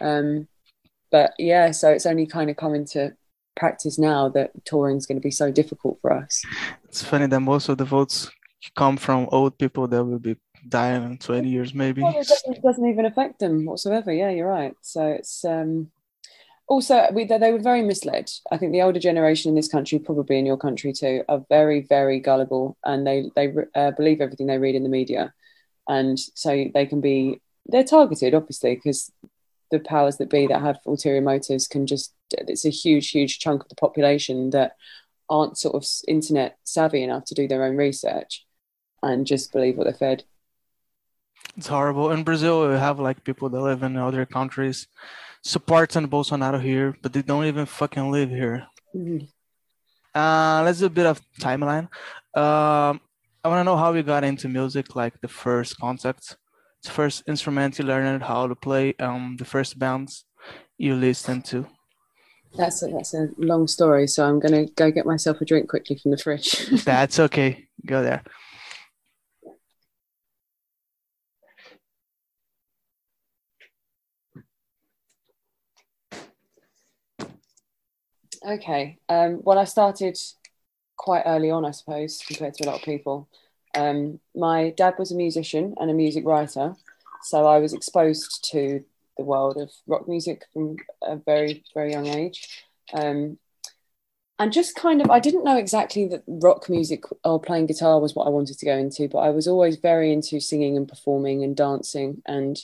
um 0.00 0.46
but 1.10 1.32
yeah 1.38 1.70
so 1.70 1.90
it's 1.90 2.06
only 2.06 2.26
kind 2.26 2.50
of 2.50 2.56
come 2.56 2.74
into 2.74 3.14
practice 3.56 3.98
now 3.98 4.28
that 4.28 4.50
touring 4.64 4.96
is 4.96 5.06
going 5.06 5.18
to 5.18 5.22
be 5.22 5.30
so 5.30 5.50
difficult 5.50 5.98
for 6.00 6.12
us 6.12 6.44
It's 6.84 7.02
funny 7.02 7.26
that 7.26 7.40
most 7.40 7.68
of 7.68 7.78
the 7.78 7.84
votes 7.84 8.30
come 8.76 8.96
from 8.96 9.28
old 9.30 9.58
people 9.58 9.88
that 9.88 10.04
will 10.04 10.18
be 10.18 10.36
dying 10.68 11.04
in 11.04 11.18
20 11.18 11.48
years, 11.48 11.74
maybe. 11.74 12.02
Well, 12.02 12.18
it 12.18 12.26
doesn't, 12.26 12.56
it 12.56 12.62
doesn't 12.62 12.88
even 12.88 13.06
affect 13.06 13.38
them 13.38 13.64
whatsoever. 13.64 14.12
Yeah, 14.12 14.30
you're 14.30 14.48
right. 14.48 14.74
So 14.82 15.06
it's 15.06 15.44
um, 15.44 15.90
also 16.68 17.06
we, 17.12 17.24
they, 17.24 17.50
were 17.50 17.58
very 17.58 17.82
misled. 17.82 18.30
I 18.52 18.58
think 18.58 18.72
the 18.72 18.82
older 18.82 19.00
generation 19.00 19.48
in 19.48 19.54
this 19.54 19.68
country, 19.68 19.98
probably 19.98 20.38
in 20.38 20.46
your 20.46 20.58
country 20.58 20.92
too, 20.92 21.24
are 21.28 21.44
very, 21.48 21.80
very 21.80 22.20
gullible, 22.20 22.76
and 22.84 23.06
they 23.06 23.30
they 23.34 23.52
uh, 23.74 23.90
believe 23.92 24.20
everything 24.20 24.46
they 24.46 24.58
read 24.58 24.74
in 24.74 24.82
the 24.82 24.88
media, 24.88 25.32
and 25.88 26.18
so 26.18 26.66
they 26.72 26.86
can 26.86 27.00
be 27.00 27.40
they're 27.66 27.84
targeted, 27.84 28.34
obviously, 28.34 28.74
because 28.74 29.10
the 29.70 29.80
powers 29.80 30.16
that 30.18 30.30
be 30.30 30.46
that 30.46 30.62
have 30.62 30.78
ulterior 30.86 31.20
motives 31.20 31.66
can 31.66 31.86
just 31.86 32.14
it's 32.30 32.64
a 32.64 32.70
huge, 32.70 33.10
huge 33.10 33.38
chunk 33.38 33.62
of 33.62 33.68
the 33.68 33.74
population 33.74 34.50
that 34.50 34.76
aren't 35.30 35.58
sort 35.58 35.74
of 35.74 35.86
internet 36.06 36.58
savvy 36.64 37.02
enough 37.02 37.24
to 37.24 37.34
do 37.34 37.48
their 37.48 37.64
own 37.64 37.76
research 37.76 38.46
and 39.02 39.26
just 39.26 39.52
believe 39.52 39.76
what 39.76 39.84
they're 39.84 39.92
fed. 39.92 40.24
It's 41.56 41.66
horrible. 41.66 42.10
In 42.10 42.24
Brazil, 42.24 42.68
we 42.68 42.76
have 42.76 42.98
like 42.98 43.24
people 43.24 43.48
that 43.48 43.60
live 43.60 43.82
in 43.82 43.96
other 43.96 44.24
countries 44.26 44.86
supporting 45.42 46.08
Bolsonaro 46.08 46.60
here, 46.60 46.96
but 47.02 47.12
they 47.12 47.22
don't 47.22 47.44
even 47.44 47.66
fucking 47.66 48.10
live 48.10 48.30
here. 48.30 48.66
Mhm. 48.94 49.28
Uh, 50.14 50.62
let's 50.64 50.78
do 50.80 50.86
a 50.86 50.90
bit 50.90 51.06
of 51.06 51.20
timeline. 51.40 51.88
Um, 52.34 53.00
I 53.44 53.48
want 53.48 53.60
to 53.60 53.64
know 53.64 53.76
how 53.76 53.92
you 53.92 54.02
got 54.02 54.24
into 54.24 54.48
music, 54.48 54.96
like 54.96 55.20
the 55.20 55.28
first 55.28 55.78
contact, 55.78 56.36
the 56.82 56.90
first 56.90 57.22
instrument 57.28 57.78
you 57.78 57.84
learned 57.84 58.22
how 58.22 58.46
to 58.46 58.54
play, 58.54 58.94
um, 58.98 59.36
the 59.38 59.44
first 59.44 59.78
bands 59.78 60.24
you 60.76 60.94
listened 60.94 61.44
to. 61.46 61.66
That's 62.56 62.82
a, 62.82 62.88
that's 62.88 63.14
a 63.14 63.28
long 63.36 63.68
story, 63.68 64.06
so 64.08 64.24
I'm 64.24 64.40
gonna 64.40 64.66
go 64.66 64.90
get 64.90 65.06
myself 65.06 65.40
a 65.40 65.44
drink 65.44 65.68
quickly 65.68 65.98
from 65.98 66.10
the 66.12 66.18
fridge. 66.18 66.66
That's 66.84 67.18
okay. 67.20 67.68
Go 67.86 68.02
there. 68.02 68.22
Okay. 78.46 78.98
Um, 79.08 79.40
well, 79.42 79.58
I 79.58 79.64
started 79.64 80.18
quite 80.96 81.22
early 81.26 81.50
on, 81.50 81.64
I 81.64 81.70
suppose, 81.70 82.20
compared 82.26 82.54
to 82.54 82.64
a 82.64 82.68
lot 82.68 82.76
of 82.76 82.82
people. 82.82 83.28
Um, 83.74 84.20
my 84.34 84.70
dad 84.70 84.94
was 84.98 85.12
a 85.12 85.16
musician 85.16 85.74
and 85.78 85.90
a 85.90 85.94
music 85.94 86.24
writer, 86.26 86.74
so 87.22 87.46
I 87.46 87.58
was 87.58 87.72
exposed 87.72 88.48
to 88.50 88.84
the 89.16 89.24
world 89.24 89.56
of 89.56 89.70
rock 89.86 90.08
music 90.08 90.44
from 90.52 90.76
a 91.02 91.16
very, 91.16 91.64
very 91.74 91.92
young 91.92 92.06
age. 92.06 92.64
Um, 92.92 93.38
and 94.38 94.52
just 94.52 94.76
kind 94.76 95.00
of, 95.00 95.10
I 95.10 95.18
didn't 95.18 95.44
know 95.44 95.56
exactly 95.56 96.06
that 96.08 96.22
rock 96.26 96.68
music 96.68 97.02
or 97.24 97.40
playing 97.40 97.66
guitar 97.66 97.98
was 97.98 98.14
what 98.14 98.26
I 98.26 98.30
wanted 98.30 98.56
to 98.58 98.66
go 98.66 98.76
into, 98.76 99.08
but 99.08 99.18
I 99.18 99.30
was 99.30 99.48
always 99.48 99.76
very 99.76 100.12
into 100.12 100.38
singing 100.40 100.76
and 100.76 100.88
performing 100.88 101.42
and 101.42 101.56
dancing 101.56 102.22
and 102.24 102.56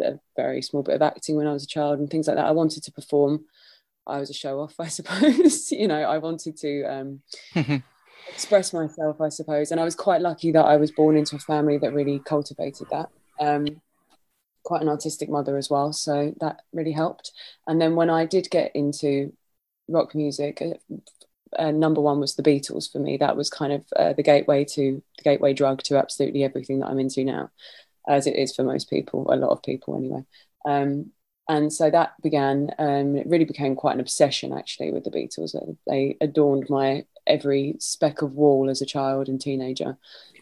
a 0.00 0.18
very 0.36 0.62
small 0.62 0.82
bit 0.82 0.96
of 0.96 1.02
acting 1.02 1.36
when 1.36 1.46
I 1.46 1.52
was 1.52 1.62
a 1.62 1.68
child 1.68 2.00
and 2.00 2.10
things 2.10 2.26
like 2.26 2.36
that. 2.36 2.46
I 2.46 2.50
wanted 2.50 2.82
to 2.82 2.92
perform. 2.92 3.44
I 4.06 4.18
was 4.18 4.30
a 4.30 4.34
show 4.34 4.60
off, 4.60 4.74
I 4.78 4.88
suppose. 4.88 5.70
you 5.70 5.88
know, 5.88 6.00
I 6.00 6.18
wanted 6.18 6.56
to 6.58 6.82
um, 6.84 7.22
express 8.28 8.72
myself, 8.72 9.20
I 9.20 9.28
suppose. 9.28 9.70
And 9.70 9.80
I 9.80 9.84
was 9.84 9.94
quite 9.94 10.20
lucky 10.20 10.52
that 10.52 10.64
I 10.64 10.76
was 10.76 10.90
born 10.90 11.16
into 11.16 11.36
a 11.36 11.40
family 11.40 11.78
that 11.78 11.94
really 11.94 12.20
cultivated 12.20 12.88
that. 12.90 13.08
Um, 13.40 13.66
quite 14.64 14.82
an 14.82 14.88
artistic 14.88 15.28
mother 15.28 15.56
as 15.56 15.68
well, 15.68 15.92
so 15.92 16.34
that 16.40 16.62
really 16.72 16.92
helped. 16.92 17.32
And 17.66 17.80
then 17.80 17.96
when 17.96 18.10
I 18.10 18.26
did 18.26 18.48
get 18.50 18.72
into 18.74 19.32
rock 19.88 20.14
music, 20.14 20.62
uh, 20.62 20.94
uh, 21.58 21.70
number 21.70 22.00
one 22.00 22.20
was 22.20 22.34
the 22.34 22.42
Beatles 22.42 22.90
for 22.90 22.98
me. 22.98 23.16
That 23.16 23.36
was 23.36 23.50
kind 23.50 23.72
of 23.72 23.84
uh, 23.96 24.12
the 24.12 24.22
gateway 24.22 24.64
to 24.66 25.02
the 25.18 25.22
gateway 25.22 25.52
drug 25.52 25.82
to 25.84 25.98
absolutely 25.98 26.44
everything 26.44 26.78
that 26.80 26.86
I'm 26.88 27.00
into 27.00 27.24
now, 27.24 27.50
as 28.08 28.26
it 28.26 28.36
is 28.36 28.54
for 28.54 28.62
most 28.62 28.88
people, 28.88 29.30
a 29.32 29.36
lot 29.36 29.50
of 29.50 29.62
people 29.62 29.96
anyway. 29.96 30.24
Um, 30.64 31.10
and 31.52 31.70
so 31.70 31.90
that 31.90 32.14
began. 32.22 32.70
Um, 32.78 33.14
it 33.14 33.26
really 33.26 33.44
became 33.44 33.76
quite 33.76 33.94
an 33.94 34.00
obsession 34.00 34.54
actually 34.54 34.90
with 34.90 35.04
the 35.04 35.10
Beatles. 35.10 35.54
They 35.86 36.16
adorned 36.22 36.70
my 36.70 37.04
every 37.26 37.76
speck 37.78 38.22
of 38.22 38.32
wall 38.32 38.70
as 38.70 38.80
a 38.80 38.86
child 38.86 39.28
and 39.28 39.38
teenager, 39.38 39.98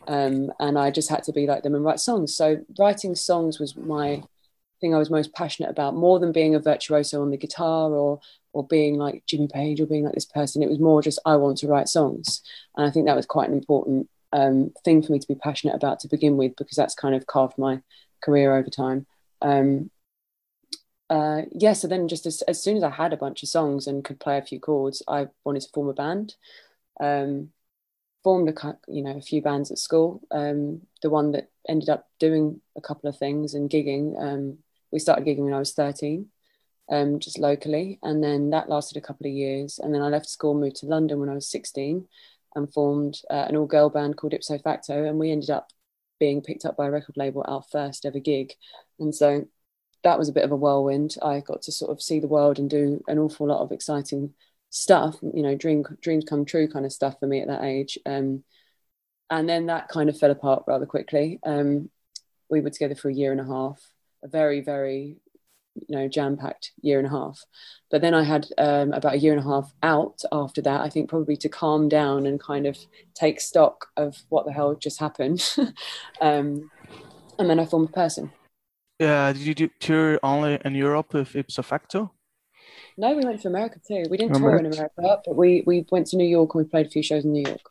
um, 0.06 0.52
and 0.60 0.78
I 0.78 0.92
just 0.92 1.10
had 1.10 1.24
to 1.24 1.32
be 1.32 1.48
like 1.48 1.64
them 1.64 1.74
and 1.74 1.84
write 1.84 1.98
songs. 1.98 2.36
So 2.36 2.64
writing 2.78 3.16
songs 3.16 3.58
was 3.58 3.76
my 3.76 4.22
thing 4.80 4.94
I 4.94 4.98
was 4.98 5.10
most 5.10 5.34
passionate 5.34 5.70
about, 5.70 5.96
more 5.96 6.20
than 6.20 6.30
being 6.30 6.54
a 6.54 6.60
virtuoso 6.60 7.20
on 7.22 7.30
the 7.30 7.36
guitar 7.36 7.90
or 7.90 8.20
or 8.52 8.64
being 8.64 8.94
like 8.94 9.24
Jimmy 9.26 9.48
Page 9.52 9.80
or 9.80 9.86
being 9.86 10.04
like 10.04 10.14
this 10.14 10.24
person. 10.24 10.62
It 10.62 10.70
was 10.70 10.78
more 10.78 11.02
just 11.02 11.18
I 11.26 11.34
want 11.34 11.58
to 11.58 11.66
write 11.66 11.88
songs, 11.88 12.40
and 12.76 12.86
I 12.86 12.90
think 12.92 13.06
that 13.06 13.16
was 13.16 13.26
quite 13.26 13.48
an 13.48 13.56
important 13.56 14.08
um, 14.32 14.72
thing 14.84 15.02
for 15.02 15.10
me 15.10 15.18
to 15.18 15.26
be 15.26 15.34
passionate 15.34 15.74
about 15.74 15.98
to 16.00 16.08
begin 16.08 16.36
with 16.36 16.54
because 16.54 16.76
that's 16.76 16.94
kind 16.94 17.16
of 17.16 17.26
carved 17.26 17.58
my 17.58 17.82
career 18.22 18.54
over 18.54 18.70
time. 18.70 19.06
Um, 19.42 19.90
uh, 21.10 21.42
yeah, 21.52 21.74
so 21.74 21.88
then 21.88 22.08
just 22.08 22.24
as, 22.24 22.40
as 22.42 22.62
soon 22.62 22.76
as 22.76 22.82
I 22.82 22.90
had 22.90 23.12
a 23.12 23.18
bunch 23.18 23.42
of 23.42 23.48
songs 23.48 23.86
and 23.86 24.04
could 24.04 24.20
play 24.20 24.38
a 24.38 24.42
few 24.42 24.60
chords, 24.60 25.02
I 25.08 25.28
wanted 25.44 25.62
to 25.62 25.70
form 25.74 25.88
a 25.88 25.92
band. 25.92 26.36
Um, 27.00 27.50
formed 28.22 28.48
a 28.48 28.78
you 28.86 29.02
know 29.02 29.16
a 29.16 29.22
few 29.22 29.42
bands 29.42 29.70
at 29.70 29.78
school. 29.78 30.22
Um, 30.30 30.82
the 31.02 31.10
one 31.10 31.32
that 31.32 31.50
ended 31.68 31.88
up 31.88 32.08
doing 32.18 32.60
a 32.76 32.80
couple 32.80 33.08
of 33.08 33.18
things 33.18 33.54
and 33.54 33.70
gigging. 33.70 34.20
Um, 34.20 34.58
we 34.92 34.98
started 34.98 35.24
gigging 35.24 35.44
when 35.44 35.54
I 35.54 35.58
was 35.58 35.72
thirteen, 35.72 36.28
um, 36.90 37.18
just 37.18 37.38
locally, 37.38 37.98
and 38.02 38.22
then 38.22 38.50
that 38.50 38.68
lasted 38.68 38.98
a 38.98 39.06
couple 39.06 39.26
of 39.26 39.32
years. 39.32 39.78
And 39.78 39.94
then 39.94 40.02
I 40.02 40.08
left 40.08 40.28
school, 40.28 40.54
moved 40.54 40.76
to 40.76 40.86
London 40.86 41.20
when 41.20 41.28
I 41.28 41.34
was 41.34 41.48
sixteen, 41.48 42.08
and 42.54 42.72
formed 42.72 43.20
uh, 43.30 43.46
an 43.48 43.56
all-girl 43.56 43.90
band 43.90 44.16
called 44.16 44.34
Ipso 44.34 44.58
Facto, 44.58 45.04
and 45.04 45.18
we 45.18 45.30
ended 45.30 45.50
up 45.50 45.70
being 46.18 46.42
picked 46.42 46.66
up 46.66 46.76
by 46.76 46.86
a 46.86 46.90
record 46.90 47.16
label, 47.16 47.44
our 47.48 47.62
first 47.72 48.04
ever 48.04 48.18
gig, 48.18 48.52
and 48.98 49.14
so 49.14 49.46
that 50.02 50.18
was 50.18 50.28
a 50.28 50.32
bit 50.32 50.44
of 50.44 50.52
a 50.52 50.56
whirlwind. 50.56 51.16
I 51.22 51.40
got 51.40 51.62
to 51.62 51.72
sort 51.72 51.90
of 51.90 52.00
see 52.00 52.20
the 52.20 52.28
world 52.28 52.58
and 52.58 52.70
do 52.70 53.02
an 53.08 53.18
awful 53.18 53.46
lot 53.46 53.60
of 53.60 53.72
exciting 53.72 54.34
stuff, 54.70 55.16
you 55.22 55.42
know, 55.42 55.54
dream 55.54 55.84
dreams 56.00 56.24
come 56.24 56.44
true 56.44 56.68
kind 56.68 56.86
of 56.86 56.92
stuff 56.92 57.18
for 57.20 57.26
me 57.26 57.40
at 57.40 57.48
that 57.48 57.64
age. 57.64 57.98
Um, 58.06 58.44
and 59.28 59.48
then 59.48 59.66
that 59.66 59.88
kind 59.88 60.08
of 60.08 60.18
fell 60.18 60.30
apart 60.30 60.64
rather 60.66 60.86
quickly. 60.86 61.38
Um, 61.44 61.90
we 62.48 62.60
were 62.60 62.70
together 62.70 62.94
for 62.94 63.08
a 63.08 63.14
year 63.14 63.32
and 63.32 63.40
a 63.40 63.44
half, 63.44 63.80
a 64.24 64.28
very, 64.28 64.60
very, 64.60 65.18
you 65.88 65.96
know, 65.96 66.08
jam-packed 66.08 66.72
year 66.82 66.98
and 66.98 67.06
a 67.06 67.10
half. 67.10 67.44
But 67.90 68.00
then 68.00 68.12
I 68.12 68.24
had 68.24 68.46
um, 68.58 68.92
about 68.92 69.14
a 69.14 69.18
year 69.18 69.32
and 69.32 69.40
a 69.40 69.48
half 69.48 69.72
out 69.82 70.22
after 70.32 70.62
that. 70.62 70.80
I 70.80 70.88
think 70.88 71.08
probably 71.08 71.36
to 71.38 71.48
calm 71.48 71.88
down 71.88 72.26
and 72.26 72.40
kind 72.40 72.66
of 72.66 72.76
take 73.14 73.40
stock 73.40 73.86
of 73.96 74.16
what 74.30 74.46
the 74.46 74.52
hell 74.52 74.74
just 74.74 74.98
happened. 74.98 75.48
um, 76.20 76.70
and 77.38 77.48
then 77.48 77.60
I 77.60 77.66
formed 77.66 77.90
a 77.90 77.92
Purson. 77.92 78.32
Yeah, 79.00 79.32
did 79.32 79.42
you 79.42 79.54
do 79.54 79.70
tour 79.80 80.20
only 80.22 80.58
in 80.62 80.74
Europe 80.74 81.14
with 81.14 81.34
Ipso 81.34 81.62
Facto? 81.62 82.12
No, 82.98 83.14
we 83.14 83.24
went 83.24 83.40
to 83.40 83.48
America 83.48 83.80
too. 83.86 84.04
We 84.10 84.18
didn't 84.18 84.38
tour 84.38 84.58
in 84.58 84.66
America, 84.66 84.92
but 85.24 85.34
we 85.34 85.64
we 85.66 85.86
went 85.90 86.06
to 86.08 86.18
New 86.18 86.26
York 86.26 86.54
and 86.54 86.64
we 86.64 86.68
played 86.68 86.86
a 86.86 86.90
few 86.90 87.02
shows 87.02 87.24
in 87.24 87.32
New 87.32 87.44
York. 87.46 87.62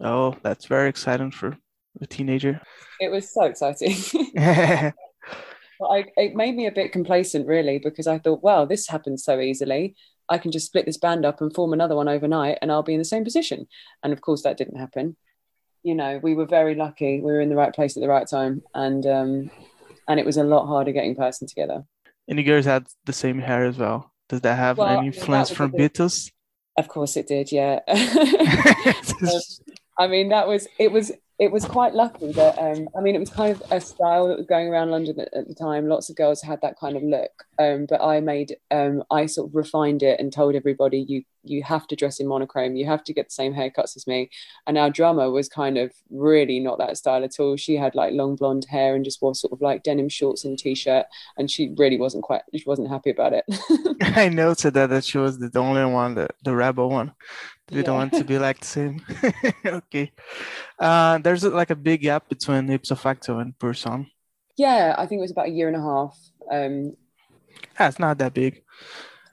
Oh, 0.00 0.36
that's 0.42 0.66
very 0.66 0.88
exciting 0.88 1.32
for 1.32 1.58
a 2.00 2.06
teenager. 2.06 2.60
It 3.00 3.10
was 3.10 3.28
so 3.34 3.44
exciting. 3.44 3.96
but 5.80 5.86
I, 5.86 6.04
it 6.16 6.36
made 6.36 6.54
me 6.54 6.66
a 6.66 6.72
bit 6.72 6.92
complacent, 6.92 7.48
really, 7.48 7.80
because 7.80 8.06
I 8.06 8.18
thought, 8.18 8.44
well, 8.44 8.64
this 8.64 8.86
happens 8.86 9.24
so 9.24 9.40
easily. 9.40 9.96
I 10.28 10.38
can 10.38 10.52
just 10.52 10.66
split 10.66 10.86
this 10.86 10.98
band 10.98 11.24
up 11.24 11.40
and 11.40 11.52
form 11.52 11.72
another 11.72 11.96
one 11.96 12.08
overnight, 12.08 12.58
and 12.62 12.70
I'll 12.70 12.84
be 12.84 12.94
in 12.94 13.00
the 13.00 13.04
same 13.04 13.24
position. 13.24 13.66
And 14.04 14.12
of 14.12 14.20
course, 14.20 14.42
that 14.42 14.56
didn't 14.56 14.78
happen. 14.78 15.16
You 15.82 15.96
know, 15.96 16.20
we 16.22 16.34
were 16.34 16.46
very 16.46 16.76
lucky. 16.76 17.20
We 17.20 17.32
were 17.32 17.40
in 17.40 17.48
the 17.48 17.56
right 17.56 17.74
place 17.74 17.96
at 17.96 18.00
the 18.00 18.08
right 18.08 18.28
time, 18.28 18.62
and 18.74 19.06
um, 19.06 19.50
and 20.08 20.20
it 20.20 20.26
was 20.26 20.36
a 20.36 20.44
lot 20.44 20.66
harder 20.66 20.92
getting 20.92 21.16
Purson 21.16 21.46
together. 21.46 21.84
And 22.28 22.38
you 22.38 22.44
guys 22.44 22.64
had 22.64 22.86
the 23.04 23.12
same 23.12 23.38
hair 23.38 23.64
as 23.64 23.76
well. 23.78 24.12
Does 24.28 24.40
that 24.40 24.56
have 24.56 24.78
well, 24.78 24.98
any 24.98 25.08
influence 25.08 25.50
from 25.50 25.72
Beatles? 25.72 26.30
Of 26.76 26.88
course 26.88 27.16
it 27.16 27.28
did, 27.28 27.52
yeah. 27.52 27.80
I 29.98 30.08
mean, 30.08 30.28
that 30.28 30.46
was 30.46 30.66
it 30.78 30.92
was 30.92 31.12
it 31.38 31.52
was 31.52 31.64
quite 31.64 31.94
lucky 31.94 32.32
that 32.32 32.58
um, 32.58 32.88
I 32.96 33.00
mean 33.00 33.14
it 33.14 33.20
was 33.20 33.30
kind 33.30 33.52
of 33.52 33.62
a 33.70 33.80
style 33.80 34.28
that 34.28 34.38
was 34.38 34.46
going 34.46 34.68
around 34.68 34.90
London 34.90 35.20
at, 35.20 35.32
at 35.34 35.48
the 35.48 35.54
time. 35.54 35.88
Lots 35.88 36.10
of 36.10 36.16
girls 36.16 36.42
had 36.42 36.60
that 36.62 36.78
kind 36.78 36.96
of 36.96 37.02
look, 37.02 37.30
um, 37.58 37.86
but 37.88 38.00
I 38.02 38.20
made 38.20 38.56
um, 38.70 39.04
I 39.10 39.26
sort 39.26 39.50
of 39.50 39.54
refined 39.54 40.02
it 40.02 40.18
and 40.20 40.32
told 40.32 40.54
everybody 40.54 41.04
you 41.08 41.22
you 41.48 41.62
have 41.62 41.86
to 41.88 41.96
dress 41.96 42.20
in 42.20 42.26
monochrome, 42.26 42.76
you 42.76 42.86
have 42.86 43.04
to 43.04 43.12
get 43.12 43.28
the 43.28 43.34
same 43.34 43.54
haircuts 43.54 43.96
as 43.96 44.06
me. 44.06 44.30
And 44.66 44.76
our 44.78 44.90
drummer 44.90 45.30
was 45.30 45.48
kind 45.48 45.78
of 45.78 45.92
really 46.10 46.60
not 46.60 46.78
that 46.78 46.96
style 46.96 47.24
at 47.24 47.38
all. 47.38 47.56
She 47.56 47.76
had 47.76 47.94
like 47.94 48.12
long 48.12 48.36
blonde 48.36 48.66
hair 48.68 48.94
and 48.94 49.04
just 49.04 49.22
wore 49.22 49.34
sort 49.34 49.52
of 49.52 49.60
like 49.60 49.82
denim 49.82 50.08
shorts 50.08 50.44
and 50.44 50.58
t-shirt, 50.58 51.06
and 51.36 51.50
she 51.50 51.74
really 51.76 51.98
wasn't 51.98 52.24
quite 52.24 52.42
she 52.54 52.64
wasn't 52.66 52.88
happy 52.88 53.10
about 53.10 53.32
it. 53.32 53.44
I 54.16 54.28
noted 54.28 54.74
that 54.74 54.90
that 54.90 55.04
she 55.04 55.18
was 55.18 55.38
the 55.38 55.58
only 55.58 55.84
one, 55.84 56.14
the, 56.14 56.28
the 56.42 56.54
rebel 56.54 56.90
one. 56.90 57.12
We 57.70 57.78
yeah. 57.78 57.82
don't 57.82 57.96
want 57.96 58.12
to 58.14 58.24
be 58.24 58.38
like 58.38 58.60
the 58.60 58.66
same. 58.66 59.02
okay. 59.66 60.12
Uh, 60.78 61.18
there's 61.18 61.42
like 61.42 61.70
a 61.70 61.76
big 61.76 62.02
gap 62.02 62.28
between 62.28 62.70
ipso 62.70 62.94
facto 62.94 63.38
and 63.38 63.58
Purson. 63.58 64.08
Yeah, 64.56 64.94
I 64.96 65.06
think 65.06 65.18
it 65.18 65.22
was 65.22 65.32
about 65.32 65.48
a 65.48 65.50
year 65.50 65.66
and 65.66 65.76
a 65.76 65.80
half. 65.80 66.16
Um, 66.50 66.96
yeah, 67.78 67.88
it's 67.88 67.98
not 67.98 68.18
that 68.18 68.34
big. 68.34 68.62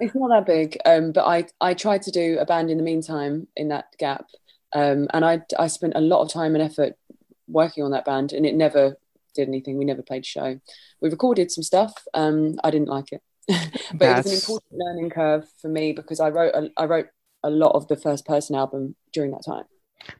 It's 0.03 0.15
not 0.15 0.29
that 0.29 0.45
big. 0.45 0.77
Um, 0.85 1.11
but 1.11 1.25
I 1.25 1.45
I 1.61 1.73
tried 1.73 2.01
to 2.03 2.11
do 2.11 2.37
a 2.39 2.45
band 2.45 2.69
in 2.69 2.77
the 2.77 2.83
meantime 2.83 3.47
in 3.55 3.69
that 3.69 3.85
gap. 3.97 4.25
Um, 4.73 5.07
and 5.13 5.23
I 5.23 5.41
I 5.57 5.67
spent 5.67 5.93
a 5.95 6.01
lot 6.01 6.21
of 6.21 6.31
time 6.31 6.55
and 6.55 6.63
effort 6.63 6.95
working 7.47 7.83
on 7.83 7.91
that 7.91 8.05
band, 8.05 8.33
and 8.33 8.45
it 8.45 8.55
never 8.55 8.97
did 9.35 9.47
anything. 9.47 9.77
We 9.77 9.85
never 9.85 10.01
played 10.01 10.23
a 10.23 10.25
show. 10.25 10.59
We 11.01 11.09
recorded 11.09 11.51
some 11.51 11.63
stuff. 11.63 11.93
Um, 12.13 12.59
I 12.63 12.71
didn't 12.71 12.89
like 12.89 13.11
it, 13.11 13.21
but 13.47 13.99
That's... 13.99 14.27
it 14.27 14.31
was 14.31 14.31
an 14.31 14.39
important 14.39 14.73
learning 14.73 15.09
curve 15.09 15.45
for 15.61 15.69
me 15.69 15.93
because 15.93 16.19
I 16.19 16.29
wrote 16.29 16.53
a, 16.53 16.69
I 16.77 16.85
wrote 16.85 17.07
a 17.43 17.49
lot 17.49 17.75
of 17.75 17.87
the 17.87 17.95
first 17.95 18.25
Purson 18.25 18.55
album 18.55 18.95
during 19.11 19.31
that 19.31 19.43
time. 19.45 19.65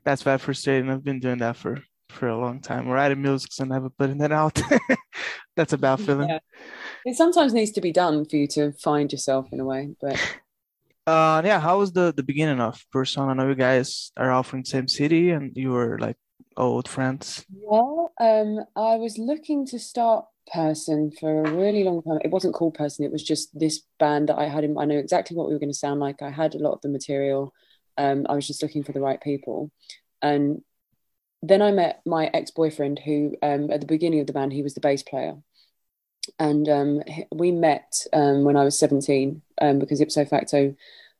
That's 0.03 0.21
very 0.21 0.37
frustrating. 0.37 0.89
I've 0.89 1.03
been 1.03 1.19
doing 1.19 1.39
that 1.39 1.57
for 1.57 1.83
for 2.13 2.27
a 2.27 2.37
long 2.37 2.61
time. 2.61 2.87
or 2.87 2.93
Writing 2.93 3.21
music 3.21 3.51
and 3.59 3.69
never 3.69 3.89
putting 3.89 4.21
it 4.21 4.31
out. 4.31 4.61
That's 5.55 5.73
a 5.73 5.77
bad 5.77 5.99
feeling. 5.99 6.29
Yeah. 6.29 6.39
It 7.05 7.15
sometimes 7.15 7.53
needs 7.53 7.71
to 7.71 7.81
be 7.81 7.91
done 7.91 8.25
for 8.25 8.35
you 8.37 8.47
to 8.47 8.71
find 8.73 9.11
yourself 9.11 9.47
in 9.51 9.59
a 9.59 9.65
way. 9.65 9.89
But 10.01 10.19
uh 11.07 11.41
yeah, 11.43 11.59
how 11.59 11.79
was 11.79 11.91
the 11.91 12.13
the 12.15 12.23
beginning 12.23 12.59
of 12.59 12.83
Purson? 12.91 13.29
I 13.29 13.33
know 13.33 13.49
you 13.49 13.55
guys 13.55 14.11
are 14.17 14.31
all 14.31 14.43
from 14.43 14.61
the 14.61 14.69
same 14.69 14.87
city 14.87 15.31
and 15.31 15.51
you 15.55 15.71
were 15.71 15.97
like 15.99 16.17
old 16.55 16.87
friends. 16.87 17.45
Well, 17.51 18.13
um 18.19 18.59
I 18.75 18.95
was 18.95 19.17
looking 19.17 19.65
to 19.67 19.79
start 19.79 20.25
Purson 20.51 21.11
for 21.19 21.45
a 21.45 21.51
really 21.51 21.83
long 21.83 22.01
time. 22.03 22.19
It 22.23 22.31
wasn't 22.31 22.53
called 22.53 22.75
Purson, 22.75 23.05
it 23.05 23.11
was 23.11 23.23
just 23.23 23.57
this 23.57 23.81
band 23.99 24.29
that 24.29 24.37
I 24.37 24.45
had 24.45 24.63
in 24.63 24.77
I 24.77 24.85
know 24.85 24.97
exactly 24.97 25.35
what 25.35 25.47
we 25.47 25.53
were 25.53 25.59
going 25.59 25.71
to 25.71 25.77
sound 25.77 25.99
like. 25.99 26.21
I 26.21 26.29
had 26.29 26.55
a 26.55 26.59
lot 26.59 26.73
of 26.73 26.81
the 26.81 26.89
material. 26.89 27.53
Um, 27.97 28.25
I 28.27 28.33
was 28.33 28.47
just 28.47 28.63
looking 28.63 28.83
for 28.83 28.91
the 28.91 29.01
right 29.01 29.21
people. 29.21 29.71
And 30.21 30.63
then 31.43 31.61
I 31.61 31.71
met 31.71 32.01
my 32.05 32.31
ex-boyfriend 32.33 32.99
who 32.99 33.35
um, 33.43 33.69
at 33.69 33.81
the 33.81 33.85
beginning 33.85 34.21
of 34.21 34.27
the 34.27 34.33
band 34.33 34.53
he 34.53 34.63
was 34.63 34.73
the 34.73 34.79
bass 34.79 35.03
player. 35.03 35.35
And 36.39 36.69
um, 36.69 37.03
we 37.33 37.51
met 37.51 38.07
um, 38.13 38.45
when 38.45 38.55
I 38.55 38.63
was 38.63 38.79
17 38.79 39.41
um, 39.61 39.77
because 39.77 39.99
ipso 39.99 40.23
facto 40.23 40.73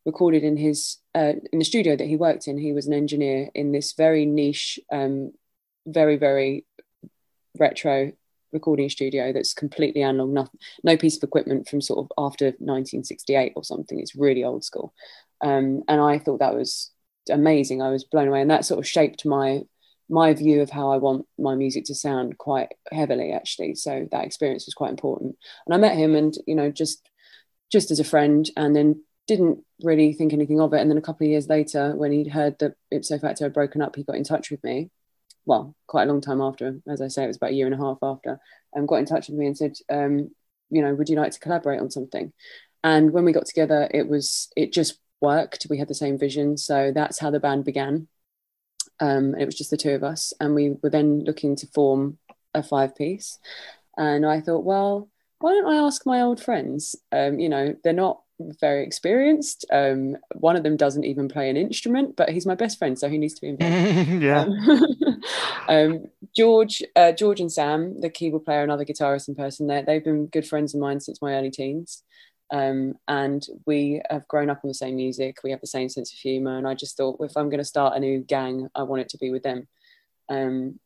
recorded 0.06 0.46
in 0.46 0.56
his 0.56 0.98
uh, 1.14 1.34
in 1.52 1.60
the 1.60 1.66
studio 1.66 1.98
that 1.98 2.08
he 2.08 2.16
worked 2.16 2.48
in. 2.48 2.58
He 2.58 2.72
was 2.72 2.88
an 2.88 2.94
engineer 2.94 3.50
in 3.54 3.74
this 3.74 3.94
very 3.94 4.26
niche, 4.26 4.80
um, 4.92 5.34
very 5.86 6.16
very 6.16 6.66
retro 7.60 8.14
recording 8.54 8.90
studio 8.90 9.34
that's 9.34 9.54
completely 9.54 10.04
analog, 10.04 10.30
no, 10.30 10.48
no 10.84 10.96
piece 10.96 11.18
of 11.18 11.24
equipment 11.24 11.68
from 11.68 11.82
sort 11.82 12.00
of 12.00 12.12
after 12.18 12.46
1968 12.46 13.54
or 13.56 13.64
something. 13.64 14.00
It's 14.00 14.16
really 14.16 14.44
old 14.44 14.64
school. 14.64 14.94
Um, 15.42 15.84
and 15.88 16.00
I 16.00 16.20
thought 16.20 16.40
that 16.40 16.56
was 16.56 16.92
amazing. 17.30 17.82
I 17.82 17.90
was 17.90 18.04
blown 18.04 18.28
away. 18.28 18.42
And 18.42 18.52
that 18.52 18.64
sort 18.64 18.80
of 18.80 18.88
shaped 18.88 19.26
my 19.26 19.64
my 20.14 20.34
view 20.34 20.62
of 20.62 20.70
how 20.70 20.92
I 20.92 20.98
want 20.98 21.26
my 21.38 21.56
music 21.56 21.86
to 21.86 21.96
sound 21.96 22.38
quite 22.38 22.70
heavily 22.92 23.32
actually. 23.32 23.76
So 23.76 24.08
that 24.12 24.26
experience 24.26 24.66
was 24.66 24.74
quite 24.74 24.92
important. 24.92 25.38
And 25.66 25.74
I 25.74 25.78
met 25.78 25.98
him 25.98 26.16
and, 26.16 26.34
you 26.46 26.56
know, 26.56 26.72
just 26.72 27.10
just 27.72 27.90
as 27.90 28.00
a 28.00 28.04
friend 28.04 28.50
and 28.56 28.76
then 28.76 29.04
didn't 29.26 29.64
really 29.82 30.14
think 30.14 30.34
anything 30.34 30.62
of 30.62 30.74
it. 30.74 30.82
And 30.82 30.90
then 30.90 30.98
a 30.98 31.02
couple 31.02 31.26
of 31.26 31.32
years 31.32 31.48
later, 31.48 31.96
when 31.96 32.12
he'd 32.12 32.28
heard 32.28 32.60
that 32.60 32.76
ipso 32.92 33.18
facto 33.18 33.46
had 33.46 33.54
broken 33.54 33.82
up, 33.82 33.96
he 33.96 34.04
got 34.04 34.18
in 34.18 34.24
touch 34.24 34.52
with 34.52 34.64
me 34.64 34.92
well, 35.46 35.76
quite 35.88 36.04
a 36.04 36.12
long 36.12 36.22
time 36.22 36.42
after, 36.42 36.80
as 36.88 37.02
I 37.02 37.08
say, 37.08 37.24
it 37.24 37.28
was 37.28 37.38
about 37.38 37.52
a 37.52 37.54
year 37.54 37.66
and 37.66 37.76
a 37.76 37.78
half 37.78 37.98
after, 38.02 38.40
and 38.74 38.88
got 38.88 38.98
in 38.98 39.06
touch 39.06 39.28
with 39.28 39.38
me 39.38 39.48
and 39.48 39.58
said, 39.58 39.74
um, 39.90 40.32
you 40.70 40.82
know, 40.82 40.94
would 40.94 41.10
you 41.10 41.18
like 41.18 41.32
to 41.34 41.40
collaborate 41.40 41.82
on 41.82 41.92
something? 41.92 42.32
And 42.84 43.12
when 43.12 43.26
we 43.26 43.32
got 43.32 43.46
together, 43.46 43.90
it 43.94 44.08
was 44.08 44.50
it 44.56 44.74
just 44.74 45.00
worked. 45.22 45.68
We 45.70 45.78
had 45.78 45.88
the 45.88 45.96
same 45.96 46.18
vision, 46.18 46.58
so 46.58 46.92
that's 46.94 47.20
how 47.20 47.32
the 47.32 47.40
band 47.40 47.66
began. 47.66 48.08
Um, 49.04 49.36
it 49.36 49.46
was 49.46 49.56
just 49.56 49.70
the 49.70 49.78
two 49.78 49.92
of 49.92 50.04
us, 50.04 50.32
and 50.40 50.56
we 50.56 50.78
were 50.82 50.90
then 50.90 51.26
looking 51.26 51.58
to 51.58 51.68
form 51.68 52.18
a 52.54 52.64
five 52.64 52.96
piece. 52.96 53.38
And 53.98 54.26
I 54.26 54.40
thought, 54.40 54.64
well, 54.64 55.10
why 55.40 55.52
don't 55.52 55.72
I 55.74 55.76
ask 55.76 56.06
my 56.06 56.22
old 56.22 56.42
friends? 56.42 56.96
Um, 57.12 57.38
you 57.38 57.50
know, 57.50 57.76
they're 57.84 57.92
not 57.92 58.22
very 58.40 58.86
experienced. 58.86 59.66
Um, 59.72 60.16
one 60.36 60.56
of 60.56 60.64
them 60.64 60.78
doesn't 60.78 61.04
even 61.04 61.28
play 61.28 61.50
an 61.50 61.58
instrument, 61.58 62.16
but 62.16 62.30
he's 62.30 62.46
my 62.46 62.56
best 62.56 62.80
friend, 62.80 62.98
so 62.98 63.10
he 63.10 63.18
needs 63.18 63.34
to 63.34 63.42
be 63.42 63.50
involved. 63.50 64.24
yeah. 64.24 64.46
Um, 64.46 65.22
um, 65.68 66.06
George, 66.34 66.82
uh, 66.96 67.12
George 67.12 67.42
and 67.42 67.52
Sam, 67.52 68.00
the 68.00 68.10
keyboard 68.10 68.46
player 68.46 68.64
and 68.64 68.72
other 68.72 68.86
guitarist 68.86 69.28
in 69.28 69.36
Purson, 69.36 69.68
they've 69.68 70.04
been 70.04 70.28
good 70.28 70.48
friends 70.48 70.74
of 70.74 70.80
mine 70.80 71.02
since 71.02 71.22
my 71.22 71.34
early 71.34 71.52
teens. 71.52 72.04
Um, 72.52 72.96
and 73.08 73.46
we 73.66 74.02
have 74.10 74.28
grown 74.28 74.50
up 74.50 74.62
on 74.64 74.68
the 74.68 74.74
same 74.76 74.96
music. 74.96 75.38
We 75.44 75.52
have 75.52 75.62
the 75.62 75.68
same 75.68 75.90
sense 75.90 76.12
of 76.14 76.20
humor. 76.20 76.58
And 76.58 76.68
I 76.68 76.76
just 76.76 76.98
thought, 76.98 77.18
if 77.20 77.36
I'm 77.36 77.50
going 77.50 77.60
to 77.60 77.66
start 77.66 77.96
a 77.96 78.00
new 78.00 78.20
gang, 78.20 78.70
I 78.76 78.84
want 78.84 79.02
it 79.02 79.10
to 79.10 79.18
be 79.18 79.32
with 79.32 79.44
them. 79.44 79.68
Um, 80.30 80.80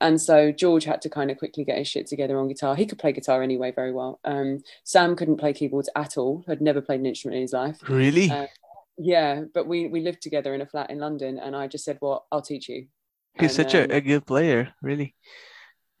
and 0.00 0.20
so 0.20 0.50
George 0.50 0.84
had 0.84 1.00
to 1.02 1.08
kind 1.08 1.30
of 1.30 1.38
quickly 1.38 1.64
get 1.64 1.78
his 1.78 1.86
shit 1.86 2.08
together 2.08 2.38
on 2.38 2.48
guitar. 2.48 2.74
He 2.74 2.86
could 2.86 2.98
play 2.98 3.12
guitar 3.12 3.40
anyway 3.40 3.70
very 3.70 3.92
well. 3.92 4.18
Um, 4.24 4.62
Sam 4.84 5.14
couldn't 5.14 5.36
play 5.36 5.52
keyboards 5.52 5.88
at 5.94 6.18
all. 6.18 6.44
Had 6.48 6.60
never 6.60 6.80
played 6.80 7.00
an 7.00 7.06
instrument 7.06 7.36
in 7.36 7.42
his 7.42 7.52
life. 7.52 7.78
Really? 7.88 8.28
Uh, 8.28 8.46
yeah, 8.98 9.42
but 9.54 9.66
we 9.66 9.86
we 9.86 10.00
lived 10.00 10.20
together 10.20 10.54
in 10.54 10.60
a 10.60 10.66
flat 10.66 10.90
in 10.90 10.98
London, 10.98 11.38
and 11.38 11.56
I 11.56 11.66
just 11.68 11.84
said, 11.84 11.98
"Well, 12.00 12.26
I'll 12.30 12.42
teach 12.42 12.68
you." 12.68 12.86
He's 13.38 13.56
and, 13.58 13.70
such 13.70 13.74
um, 13.74 13.90
a, 13.90 13.94
a 13.94 14.00
good 14.00 14.26
player, 14.26 14.74
really. 14.82 15.14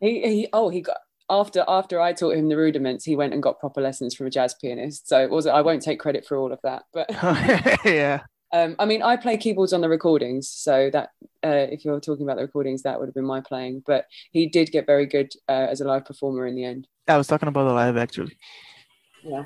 He 0.00 0.20
he. 0.20 0.48
Oh, 0.52 0.68
he 0.68 0.80
got 0.80 0.98
after 1.30 1.64
after 1.68 2.00
I 2.00 2.12
taught 2.12 2.36
him 2.36 2.48
the 2.48 2.56
rudiments, 2.56 3.04
he 3.04 3.16
went 3.16 3.32
and 3.32 3.42
got 3.42 3.60
proper 3.60 3.80
lessons 3.80 4.14
from 4.14 4.26
a 4.26 4.30
jazz 4.30 4.54
pianist. 4.54 5.08
So 5.08 5.22
it 5.22 5.30
was 5.30 5.46
I 5.46 5.62
won't 5.62 5.82
take 5.82 6.00
credit 6.00 6.26
for 6.26 6.36
all 6.36 6.52
of 6.52 6.60
that, 6.62 6.84
but 6.92 7.10
yeah. 7.84 8.22
Um, 8.54 8.76
I 8.78 8.84
mean, 8.84 9.02
I 9.02 9.16
play 9.16 9.38
keyboards 9.38 9.72
on 9.72 9.80
the 9.80 9.88
recordings, 9.88 10.48
so 10.50 10.90
that 10.92 11.08
uh, 11.42 11.66
if 11.70 11.84
you're 11.84 12.00
talking 12.00 12.24
about 12.24 12.36
the 12.36 12.42
recordings, 12.42 12.82
that 12.82 13.00
would 13.00 13.08
have 13.08 13.14
been 13.14 13.24
my 13.24 13.40
playing. 13.40 13.82
But 13.86 14.04
he 14.30 14.46
did 14.46 14.70
get 14.70 14.84
very 14.84 15.06
good 15.06 15.32
uh, 15.48 15.68
as 15.70 15.80
a 15.80 15.86
live 15.86 16.04
performer 16.04 16.46
in 16.46 16.54
the 16.54 16.64
end. 16.64 16.86
I 17.08 17.16
was 17.16 17.26
talking 17.26 17.48
about 17.48 17.64
the 17.64 17.72
live 17.72 17.96
actually. 17.96 18.36
Yeah. 19.24 19.44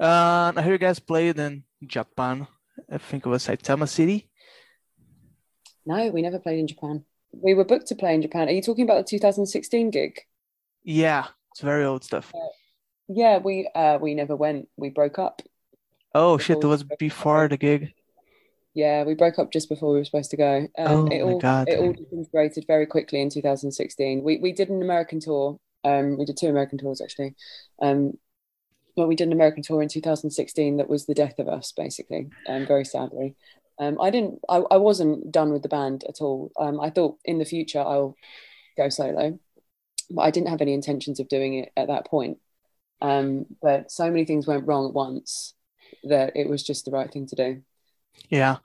Uh, 0.00 0.52
I 0.56 0.62
heard 0.62 0.72
you 0.72 0.78
guys 0.78 0.98
played 0.98 1.38
in 1.38 1.64
Japan. 1.84 2.46
I 2.90 2.98
think 2.98 3.26
it 3.26 3.28
was 3.28 3.46
Saitama 3.46 3.88
City. 3.88 4.30
No, 5.84 6.08
we 6.10 6.22
never 6.22 6.38
played 6.38 6.58
in 6.58 6.66
Japan. 6.66 7.04
We 7.32 7.54
were 7.54 7.64
booked 7.64 7.86
to 7.88 7.94
play 7.94 8.14
in 8.14 8.22
Japan. 8.22 8.48
Are 8.48 8.52
you 8.52 8.62
talking 8.62 8.84
about 8.84 9.06
the 9.06 9.10
2016 9.10 9.90
gig? 9.90 10.20
Yeah, 10.86 11.26
it's 11.50 11.60
very 11.60 11.84
old 11.84 12.04
stuff. 12.04 12.32
Uh, 12.32 12.38
yeah, 13.08 13.38
we 13.38 13.68
uh, 13.74 13.98
we 14.00 14.14
never 14.14 14.36
went. 14.36 14.68
We 14.76 14.88
broke 14.88 15.18
up. 15.18 15.42
Oh 16.14 16.38
shit! 16.38 16.62
It 16.62 16.66
was 16.66 16.84
before 16.84 17.48
the 17.48 17.56
gig. 17.56 17.92
Yeah, 18.72 19.02
we 19.02 19.14
broke 19.14 19.40
up 19.40 19.52
just 19.52 19.68
before 19.68 19.92
we 19.92 19.98
were 19.98 20.04
supposed 20.04 20.30
to 20.30 20.36
go. 20.36 20.68
Um, 20.78 20.86
oh 20.86 21.06
it 21.06 21.24
my 21.24 21.32
all, 21.32 21.40
god! 21.40 21.68
It 21.68 21.80
all 21.80 21.92
disintegrated 21.92 22.66
very 22.68 22.86
quickly 22.86 23.20
in 23.20 23.30
2016. 23.30 24.22
We 24.22 24.36
we 24.38 24.52
did 24.52 24.68
an 24.68 24.80
American 24.80 25.18
tour. 25.18 25.58
Um, 25.82 26.18
we 26.18 26.24
did 26.24 26.36
two 26.36 26.48
American 26.48 26.78
tours 26.78 27.00
actually. 27.00 27.34
Um, 27.82 28.12
but 28.94 29.08
we 29.08 29.16
did 29.16 29.26
an 29.26 29.32
American 29.32 29.64
tour 29.64 29.82
in 29.82 29.88
2016 29.88 30.76
that 30.76 30.88
was 30.88 31.04
the 31.04 31.14
death 31.14 31.38
of 31.38 31.48
us, 31.48 31.72
basically, 31.72 32.30
um, 32.48 32.64
very 32.64 32.84
sadly. 32.84 33.34
Um, 33.80 34.00
I 34.00 34.10
didn't. 34.10 34.38
I, 34.48 34.62
I 34.70 34.76
wasn't 34.76 35.32
done 35.32 35.52
with 35.52 35.62
the 35.62 35.68
band 35.68 36.04
at 36.08 36.20
all. 36.20 36.52
Um, 36.58 36.80
I 36.80 36.90
thought 36.90 37.18
in 37.24 37.38
the 37.38 37.44
future 37.44 37.80
I'll 37.80 38.14
go 38.76 38.88
solo, 38.88 39.38
I 40.18 40.30
didn't 40.30 40.48
have 40.48 40.60
any 40.60 40.74
intentions 40.74 41.20
of 41.20 41.28
doing 41.28 41.54
it 41.54 41.72
at 41.76 41.88
that 41.88 42.06
point. 42.06 42.38
Um, 43.00 43.46
but 43.60 43.90
so 43.90 44.10
many 44.10 44.24
things 44.24 44.46
went 44.46 44.66
wrong 44.66 44.86
at 44.86 44.94
once 44.94 45.54
that 46.04 46.32
it 46.36 46.48
was 46.48 46.62
just 46.62 46.84
the 46.84 46.90
right 46.90 47.12
thing 47.12 47.26
to 47.26 47.36
do. 47.36 47.62
Yeah. 48.28 48.56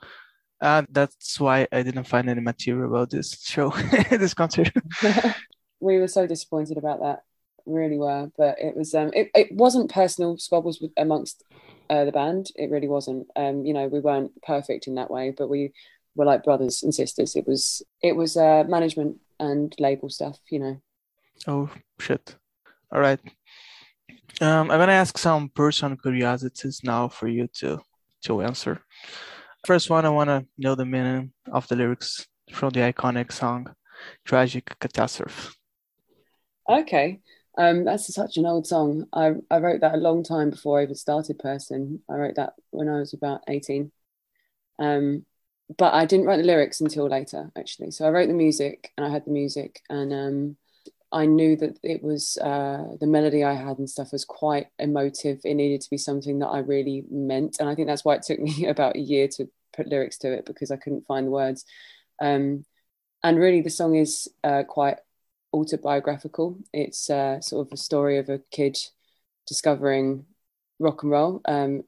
Uh, 0.61 0.83
that's 0.91 1.39
why 1.39 1.67
I 1.71 1.81
didn't 1.83 2.03
find 2.05 2.29
any 2.29 2.41
material 2.41 2.87
about 2.87 3.09
this 3.09 3.41
show, 3.41 3.69
this 4.09 4.33
concert. 4.33 4.71
we 5.79 5.97
were 5.97 6.07
so 6.07 6.27
disappointed 6.27 6.77
about 6.77 7.01
that, 7.01 7.23
really 7.65 7.97
were. 7.97 8.29
But 8.37 8.57
it 8.59 8.75
was, 8.75 8.93
um, 8.93 9.11
it, 9.13 9.31
it 9.33 9.51
wasn't 9.51 9.91
personal 9.91 10.37
squabbles 10.37 10.79
with, 10.79 10.91
amongst 10.97 11.43
uh, 11.89 12.05
the 12.05 12.11
band. 12.11 12.51
It 12.55 12.69
really 12.69 12.87
wasn't. 12.87 13.27
Um, 13.35 13.65
you 13.65 13.73
know, 13.73 13.87
we 13.87 13.99
weren't 13.99 14.39
perfect 14.43 14.87
in 14.87 14.95
that 14.95 15.09
way, 15.09 15.33
but 15.35 15.49
we 15.49 15.73
were 16.15 16.25
like 16.25 16.43
brothers 16.43 16.83
and 16.83 16.93
sisters. 16.93 17.35
It 17.35 17.47
was, 17.47 17.81
it 18.01 18.15
was 18.15 18.37
uh, 18.37 18.63
management 18.67 19.17
and 19.39 19.73
label 19.79 20.09
stuff. 20.09 20.37
You 20.49 20.59
know. 20.59 20.81
Oh 21.47 21.69
shit! 21.99 22.35
All 22.91 22.99
right. 22.99 23.19
Um, 24.39 24.71
I'm 24.71 24.79
gonna 24.79 24.93
ask 24.93 25.17
some 25.17 25.49
personal 25.49 25.97
curiosities 25.97 26.81
now 26.83 27.07
for 27.07 27.27
you 27.27 27.47
to 27.59 27.79
to 28.23 28.41
answer. 28.41 28.81
First 29.65 29.89
one, 29.89 30.05
I 30.05 30.09
want 30.09 30.29
to 30.29 30.45
know 30.57 30.75
the 30.75 30.85
meaning 30.85 31.33
of 31.51 31.67
the 31.67 31.75
lyrics 31.75 32.25
from 32.51 32.71
the 32.71 32.79
iconic 32.79 33.31
song 33.31 33.67
Tragic 34.25 34.77
Catastrophe. 34.79 35.55
Okay. 36.67 37.19
Um, 37.57 37.83
that's 37.83 38.13
such 38.13 38.37
an 38.37 38.45
old 38.45 38.65
song. 38.65 39.05
I, 39.13 39.33
I 39.49 39.57
wrote 39.57 39.81
that 39.81 39.95
a 39.95 39.97
long 39.97 40.23
time 40.23 40.49
before 40.49 40.79
I 40.79 40.83
even 40.83 40.95
started 40.95 41.37
Purson. 41.37 42.01
I 42.09 42.13
wrote 42.13 42.35
that 42.35 42.53
when 42.71 42.87
I 42.87 42.99
was 42.99 43.13
about 43.13 43.41
18. 43.47 43.91
Um, 44.79 45.25
but 45.77 45.93
I 45.93 46.05
didn't 46.05 46.25
write 46.25 46.37
the 46.37 46.43
lyrics 46.43 46.81
until 46.81 47.07
later, 47.07 47.51
actually. 47.57 47.91
So 47.91 48.05
I 48.05 48.09
wrote 48.09 48.27
the 48.27 48.33
music 48.33 48.91
and 48.97 49.05
I 49.05 49.09
had 49.09 49.25
the 49.25 49.31
music 49.31 49.81
and 49.89 50.13
um, 50.13 50.57
I 51.11 51.25
knew 51.25 51.55
that 51.57 51.77
it 51.83 52.01
was 52.01 52.37
uh, 52.37 52.95
the 52.99 53.07
melody 53.07 53.43
I 53.43 53.53
had 53.53 53.79
and 53.79 53.89
stuff 53.89 54.13
was 54.13 54.23
quite 54.23 54.67
emotive. 54.79 55.41
It 55.43 55.55
needed 55.55 55.81
to 55.81 55.89
be 55.89 55.97
something 55.97 56.39
that 56.39 56.47
I 56.47 56.59
really 56.59 57.03
meant, 57.09 57.57
and 57.59 57.69
I 57.69 57.75
think 57.75 57.87
that's 57.87 58.05
why 58.05 58.15
it 58.15 58.23
took 58.23 58.39
me 58.39 58.65
about 58.67 58.95
a 58.95 58.99
year 58.99 59.27
to 59.29 59.49
put 59.73 59.87
lyrics 59.87 60.17
to 60.19 60.31
it 60.33 60.45
because 60.45 60.71
I 60.71 60.77
couldn't 60.77 61.05
find 61.05 61.27
the 61.27 61.31
words. 61.31 61.65
Um, 62.21 62.65
and 63.23 63.37
really, 63.37 63.61
the 63.61 63.69
song 63.69 63.95
is 63.95 64.29
uh, 64.43 64.63
quite 64.63 64.97
autobiographical. 65.53 66.57
It's 66.73 67.09
uh, 67.09 67.41
sort 67.41 67.67
of 67.67 67.73
a 67.73 67.77
story 67.77 68.17
of 68.17 68.29
a 68.29 68.39
kid 68.51 68.77
discovering 69.47 70.25
rock 70.79 71.03
and 71.03 71.11
roll 71.11 71.41
um, 71.45 71.83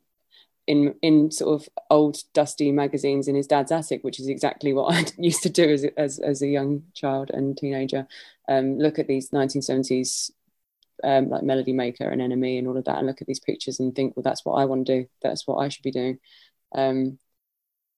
in 0.67 0.95
in 1.01 1.31
sort 1.31 1.61
of 1.61 1.69
old 1.89 2.17
dusty 2.33 2.71
magazines 2.71 3.27
in 3.27 3.35
his 3.35 3.47
dad's 3.47 3.71
attic, 3.71 4.03
which 4.03 4.19
is 4.19 4.27
exactly 4.27 4.73
what 4.73 4.93
I 4.95 5.05
used 5.17 5.43
to 5.43 5.49
do 5.49 5.69
as 5.69 5.85
as, 5.97 6.19
as 6.19 6.41
a 6.41 6.47
young 6.47 6.83
child 6.93 7.31
and 7.31 7.57
teenager. 7.57 8.07
Um, 8.49 8.77
look 8.77 8.99
at 8.99 9.07
these 9.07 9.29
1970s 9.29 10.31
um, 11.03 11.29
like 11.29 11.43
Melody 11.43 11.73
Maker 11.73 12.09
and 12.09 12.21
NME 12.21 12.59
and 12.59 12.67
all 12.67 12.77
of 12.77 12.85
that, 12.85 12.97
and 12.97 13.07
look 13.07 13.21
at 13.21 13.27
these 13.27 13.39
pictures 13.39 13.79
and 13.79 13.93
think, 13.95 14.15
well, 14.15 14.23
that's 14.23 14.45
what 14.45 14.53
I 14.53 14.65
want 14.65 14.85
to 14.87 15.01
do. 15.01 15.07
That's 15.21 15.47
what 15.47 15.57
I 15.57 15.69
should 15.69 15.83
be 15.83 15.91
doing. 15.91 16.19
Um, 16.73 17.19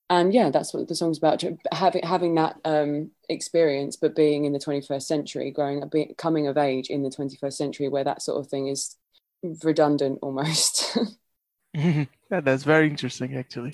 and 0.10 0.34
yeah, 0.34 0.52
that's 0.52 0.74
what 0.74 0.88
the 0.88 0.96
song's 0.96 1.18
about. 1.18 1.44
Having 1.72 2.04
having 2.04 2.36
that 2.36 2.58
um, 2.64 3.12
experience, 3.28 3.96
but 3.96 4.16
being 4.16 4.46
in 4.46 4.54
the 4.54 4.60
21st 4.60 5.02
century, 5.04 5.52
growing 5.52 5.84
up, 5.84 5.94
coming 6.18 6.48
of 6.48 6.58
age 6.58 6.90
in 6.90 7.02
the 7.02 7.10
21st 7.10 7.54
century, 7.54 7.88
where 7.88 8.04
that 8.04 8.22
sort 8.22 8.40
of 8.40 8.50
thing 8.50 8.68
is 8.68 8.96
redundant 9.64 10.20
almost. 10.22 10.98
yeah, 12.32 12.42
that's 12.42 12.64
very 12.64 12.88
interesting, 12.88 13.36
actually. 13.36 13.74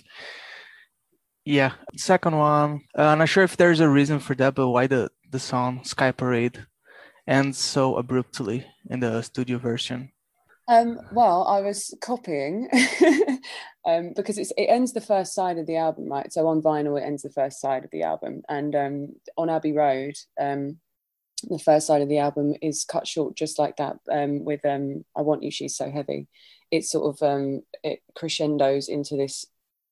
Yeah, 1.46 1.74
second 1.96 2.38
one. 2.38 2.82
Uh, 2.98 3.04
I'm 3.04 3.20
not 3.20 3.30
sure 3.30 3.44
if 3.44 3.58
there's 3.58 3.80
a 3.80 3.90
reason 3.90 4.20
for 4.20 4.36
that, 4.36 4.56
but 4.56 4.70
why 4.70 4.88
the 4.88 5.10
the 5.30 5.40
song 5.40 5.84
Sky 5.84 6.12
Parade 6.12 6.66
ends 7.28 7.58
so 7.58 7.96
abruptly 7.96 8.66
in 8.90 9.00
the 9.00 9.22
studio 9.22 9.58
version? 9.58 10.12
Um, 10.68 11.00
well, 11.12 11.46
I 11.48 11.62
was 11.62 11.94
copying 12.02 12.70
um, 13.86 14.14
because 14.16 14.38
it 14.38 14.54
ends 14.58 14.94
the 14.94 15.02
first 15.02 15.34
side 15.34 15.58
of 15.58 15.68
the 15.68 15.78
album, 15.78 16.06
right? 16.10 16.32
So 16.32 16.48
on 16.48 16.62
vinyl, 16.62 17.00
it 17.00 17.06
ends 17.06 17.24
the 17.24 17.30
first 17.30 17.60
side 17.60 17.84
of 17.84 17.92
the 17.92 18.04
album, 18.04 18.42
and 18.50 18.76
um, 18.76 19.08
on 19.38 19.50
Abbey 19.50 19.74
Road, 19.74 20.16
um, 20.40 20.78
the 21.50 21.60
first 21.60 21.88
side 21.88 22.02
of 22.02 22.10
the 22.10 22.20
album 22.20 22.56
is 22.62 22.86
cut 22.86 23.08
short 23.08 23.36
just 23.36 23.60
like 23.60 23.78
that. 23.78 23.98
Um, 24.12 24.46
with 24.46 24.66
um, 24.66 25.06
"I 25.16 25.22
Want 25.22 25.44
You, 25.44 25.52
She's 25.52 25.76
So 25.76 25.90
Heavy," 25.92 26.28
it 26.72 26.86
sort 26.86 27.22
of 27.22 27.62
it 27.84 28.02
crescendos 28.16 28.88
into 28.88 29.16
this 29.16 29.46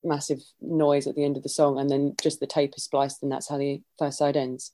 massive 0.03 0.41
noise 0.61 1.07
at 1.07 1.15
the 1.15 1.25
end 1.25 1.37
of 1.37 1.43
the 1.43 1.49
song, 1.49 1.79
and 1.79 1.89
then 1.89 2.15
just 2.21 2.39
the 2.39 2.47
tape 2.47 2.73
is 2.77 2.83
spliced, 2.83 3.21
and 3.23 3.31
that's 3.31 3.49
how 3.49 3.57
the 3.57 3.81
first 3.97 4.17
side 4.17 4.37
ends. 4.37 4.71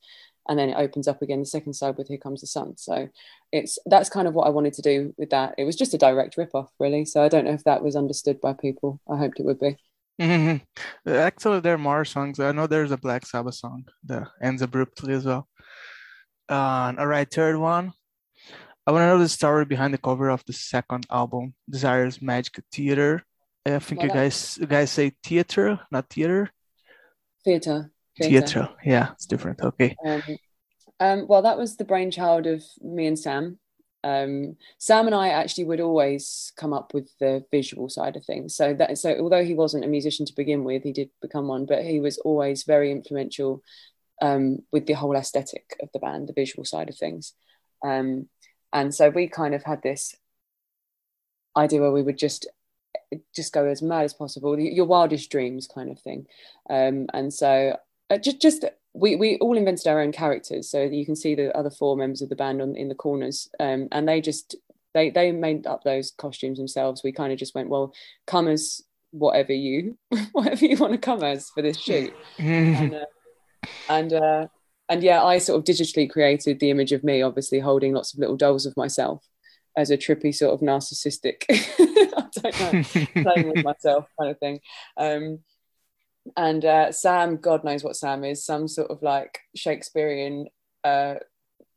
And 0.47 0.59
then 0.59 0.69
it 0.69 0.77
opens 0.77 1.07
up 1.07 1.23
again 1.23 1.39
the 1.39 1.45
second 1.45 1.73
side 1.73 1.97
with 1.97 2.07
here 2.07 2.19
comes 2.19 2.41
the 2.41 2.47
sun. 2.47 2.77
So 2.77 3.09
it's 3.51 3.79
that's 3.87 4.09
kind 4.09 4.27
of 4.27 4.35
what 4.35 4.45
i 4.45 4.51
wanted 4.51 4.73
to 4.73 4.81
do 4.83 5.13
with 5.17 5.31
that. 5.31 5.55
It 5.57 5.63
was 5.63 5.75
just 5.75 5.95
a 5.95 5.97
direct 5.97 6.37
rip 6.37 6.53
off 6.53 6.69
really. 6.79 7.05
So 7.05 7.23
i 7.23 7.29
don't 7.29 7.45
know 7.45 7.53
if 7.53 7.63
that 7.63 7.83
was 7.83 7.95
understood 7.95 8.39
by 8.41 8.53
people. 8.53 8.99
I 9.09 9.17
hoped 9.17 9.39
it 9.39 9.45
would 9.45 9.59
be. 9.59 9.77
Mm-hmm. 10.21 11.11
actually 11.11 11.59
there 11.59 11.73
are 11.73 11.79
more 11.79 12.05
songs. 12.05 12.39
I 12.39 12.51
know 12.53 12.67
there's 12.67 12.91
a 12.91 12.97
black 12.97 13.25
sabbath 13.25 13.55
song 13.55 13.85
that 14.05 14.27
ends 14.41 14.61
abruptly 14.61 15.13
as 15.13 15.25
well 15.25 15.47
uh, 16.49 16.93
all 16.97 17.07
right 17.07 17.31
third 17.31 17.57
one 17.57 17.93
i 18.85 18.91
want 18.91 19.01
to 19.01 19.07
know 19.07 19.19
the 19.19 19.29
story 19.29 19.65
behind 19.65 19.93
the 19.93 19.97
cover 19.97 20.29
of 20.29 20.43
the 20.45 20.53
second 20.53 21.05
album 21.09 21.53
desires 21.69 22.21
magic 22.21 22.63
theater 22.71 23.23
i 23.65 23.79
think 23.79 23.99
well, 23.99 24.07
you 24.07 24.13
guys 24.13 24.57
you 24.59 24.67
guys 24.67 24.91
say 24.91 25.11
theater 25.23 25.79
not 25.91 26.09
theater 26.09 26.51
theater 27.43 27.91
Theatre. 28.21 28.69
Yeah, 28.83 29.11
it's 29.11 29.25
different. 29.25 29.61
Okay. 29.61 29.95
Um, 30.05 30.23
um, 30.99 31.27
well, 31.27 31.41
that 31.41 31.57
was 31.57 31.75
the 31.75 31.85
brainchild 31.85 32.47
of 32.47 32.63
me 32.81 33.07
and 33.07 33.19
Sam. 33.19 33.59
Um, 34.03 34.55
Sam 34.77 35.07
and 35.07 35.15
I 35.15 35.29
actually 35.29 35.65
would 35.65 35.81
always 35.81 36.53
come 36.55 36.73
up 36.73 36.93
with 36.93 37.09
the 37.19 37.43
visual 37.51 37.89
side 37.89 38.15
of 38.15 38.23
things. 38.23 38.55
So 38.55 38.73
that 38.75 38.97
so 38.97 39.17
although 39.19 39.43
he 39.43 39.55
wasn't 39.55 39.83
a 39.83 39.89
musician 39.89 40.25
to 40.27 40.35
begin 40.35 40.63
with, 40.63 40.83
he 40.83 40.93
did 40.93 41.09
become 41.21 41.47
one, 41.47 41.65
but 41.65 41.83
he 41.83 41.99
was 41.99 42.17
always 42.19 42.63
very 42.63 42.91
influential 42.91 43.61
um, 44.21 44.59
with 44.71 44.85
the 44.85 44.93
whole 44.93 45.15
aesthetic 45.15 45.75
of 45.81 45.89
the 45.93 45.99
band, 45.99 46.27
the 46.27 46.33
visual 46.33 46.65
side 46.65 46.89
of 46.89 46.97
things. 46.97 47.33
Um, 47.83 48.27
and 48.73 48.93
so 48.93 49.09
we 49.09 49.27
kind 49.27 49.53
of 49.53 49.63
had 49.63 49.81
this 49.81 50.15
idea 51.55 51.81
where 51.81 51.91
we 51.91 52.03
would 52.03 52.17
just 52.17 52.47
just 53.35 53.53
go 53.53 53.65
as 53.65 53.81
mad 53.81 54.03
as 54.03 54.13
possible, 54.13 54.59
your 54.59 54.85
wildest 54.85 55.29
dreams 55.29 55.67
kind 55.67 55.89
of 55.89 55.99
thing. 55.99 56.25
Um, 56.69 57.07
and 57.13 57.33
so 57.33 57.77
uh, 58.09 58.17
just 58.17 58.41
just 58.41 58.65
we 58.93 59.15
we 59.15 59.37
all 59.37 59.57
invented 59.57 59.87
our 59.87 60.01
own 60.01 60.11
characters, 60.11 60.69
so 60.69 60.81
you 60.81 61.05
can 61.05 61.15
see 61.15 61.35
the 61.35 61.55
other 61.55 61.69
four 61.69 61.97
members 61.97 62.21
of 62.21 62.29
the 62.29 62.35
band 62.35 62.61
on 62.61 62.75
in 62.75 62.89
the 62.89 62.95
corners, 62.95 63.49
um, 63.59 63.87
and 63.91 64.07
they 64.07 64.21
just 64.21 64.55
they 64.93 65.09
they 65.09 65.31
made 65.31 65.67
up 65.67 65.83
those 65.83 66.11
costumes 66.11 66.57
themselves. 66.57 67.03
We 67.03 67.11
kind 67.11 67.33
of 67.33 67.39
just 67.39 67.55
went, 67.55 67.69
well, 67.69 67.93
come 68.27 68.47
as 68.47 68.81
whatever 69.11 69.53
you 69.53 69.97
whatever 70.31 70.65
you 70.65 70.77
want 70.77 70.93
to 70.93 70.99
come 70.99 71.23
as 71.23 71.49
for 71.49 71.61
this 71.61 71.77
shoot, 71.77 72.13
and 72.37 72.95
uh, 72.95 73.05
and, 73.89 74.13
uh, 74.13 74.47
and 74.89 75.03
yeah, 75.03 75.23
I 75.23 75.39
sort 75.39 75.59
of 75.59 75.65
digitally 75.65 76.09
created 76.09 76.59
the 76.59 76.69
image 76.69 76.91
of 76.91 77.03
me, 77.03 77.21
obviously 77.21 77.59
holding 77.59 77.93
lots 77.93 78.13
of 78.13 78.19
little 78.19 78.37
dolls 78.37 78.65
of 78.65 78.77
myself 78.77 79.25
as 79.77 79.91
a 79.91 79.97
trippy 79.97 80.33
sort 80.33 80.53
of 80.53 80.61
narcissistic, 80.61 81.43
I 81.49 82.27
don't 82.35 83.15
know, 83.15 83.23
playing 83.23 83.51
with 83.51 83.63
myself 83.63 84.07
kind 84.19 84.31
of 84.31 84.39
thing. 84.39 84.59
Um, 84.97 85.39
and 86.37 86.65
uh, 86.65 86.91
Sam, 86.91 87.37
God 87.37 87.63
knows 87.63 87.83
what 87.83 87.95
Sam 87.95 88.23
is, 88.23 88.45
some 88.45 88.67
sort 88.67 88.89
of 88.89 89.01
like 89.01 89.39
Shakespearean 89.55 90.47
uh, 90.83 91.15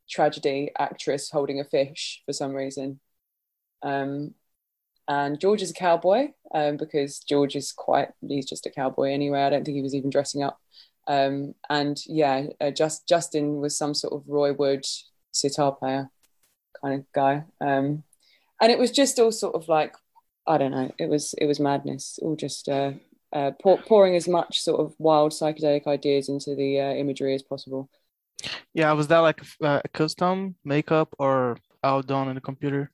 tragedy 0.09 0.71
actress 0.77 1.29
holding 1.29 1.59
a 1.59 1.63
fish 1.63 2.21
for 2.25 2.33
some 2.33 2.53
reason. 2.53 2.99
Um, 3.83 4.33
and 5.07 5.39
George 5.39 5.61
is 5.61 5.71
a 5.71 5.75
cowboy 5.75 6.29
um, 6.53 6.77
because 6.77 7.19
George 7.19 7.55
is 7.55 7.71
quite, 7.71 8.09
he's 8.27 8.47
just 8.47 8.65
a 8.65 8.71
cowboy 8.71 9.11
anyway. 9.11 9.41
I 9.41 9.49
don't 9.49 9.63
think 9.65 9.75
he 9.75 9.81
was 9.81 9.95
even 9.95 10.09
dressing 10.09 10.43
up. 10.43 10.59
Um, 11.07 11.55
and 11.69 11.99
yeah, 12.05 12.47
uh, 12.61 12.71
just 12.71 13.07
Justin 13.07 13.57
was 13.57 13.77
some 13.77 13.93
sort 13.93 14.13
of 14.13 14.23
Roy 14.27 14.53
Wood 14.53 14.85
sitar 15.31 15.71
player 15.71 16.09
kind 16.81 16.99
of 16.99 17.11
guy. 17.13 17.43
Um, 17.61 18.03
and 18.61 18.71
it 18.71 18.79
was 18.79 18.91
just 18.91 19.19
all 19.19 19.31
sort 19.31 19.55
of 19.55 19.67
like, 19.67 19.95
I 20.47 20.57
don't 20.57 20.71
know, 20.71 20.91
it 20.97 21.09
was 21.09 21.33
it 21.37 21.45
was 21.45 21.59
madness, 21.59 22.19
all 22.21 22.35
just 22.35 22.69
uh, 22.69 22.91
uh, 23.33 23.51
pour, 23.61 23.77
pouring 23.77 24.15
as 24.15 24.27
much 24.27 24.61
sort 24.61 24.79
of 24.79 24.95
wild 24.97 25.31
psychedelic 25.31 25.87
ideas 25.87 26.29
into 26.29 26.55
the 26.55 26.79
uh, 26.79 26.93
imagery 26.93 27.35
as 27.35 27.43
possible. 27.43 27.89
Yeah, 28.73 28.91
was 28.93 29.07
that 29.07 29.19
like 29.19 29.41
uh, 29.61 29.81
custom 29.93 30.55
makeup 30.63 31.13
or 31.19 31.57
all 31.83 32.01
done 32.01 32.29
in 32.29 32.35
the 32.35 32.41
computer? 32.41 32.91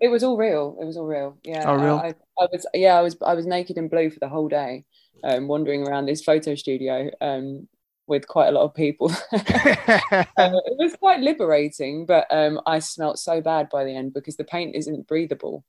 It 0.00 0.08
was 0.08 0.22
all 0.22 0.36
real. 0.36 0.76
It 0.80 0.84
was 0.84 0.96
all 0.96 1.06
real. 1.06 1.38
Yeah. 1.42 1.64
Oh, 1.66 1.74
real. 1.74 1.96
I, 1.96 2.14
I 2.38 2.46
was 2.52 2.66
yeah. 2.74 2.96
I 2.96 3.02
was 3.02 3.16
I 3.24 3.34
was 3.34 3.46
naked 3.46 3.76
and 3.76 3.90
blue 3.90 4.10
for 4.10 4.20
the 4.20 4.28
whole 4.28 4.48
day, 4.48 4.84
um, 5.24 5.48
wandering 5.48 5.86
around 5.86 6.06
this 6.06 6.22
photo 6.22 6.54
studio 6.54 7.10
um, 7.20 7.68
with 8.06 8.26
quite 8.28 8.48
a 8.48 8.52
lot 8.52 8.64
of 8.64 8.74
people. 8.74 9.10
uh, 9.32 10.24
it 10.36 10.76
was 10.78 10.96
quite 10.98 11.20
liberating, 11.20 12.06
but 12.06 12.26
um, 12.30 12.60
I 12.66 12.78
smelt 12.78 13.18
so 13.18 13.40
bad 13.40 13.68
by 13.70 13.84
the 13.84 13.94
end 13.94 14.14
because 14.14 14.36
the 14.36 14.44
paint 14.44 14.74
isn't 14.74 15.06
breathable. 15.06 15.64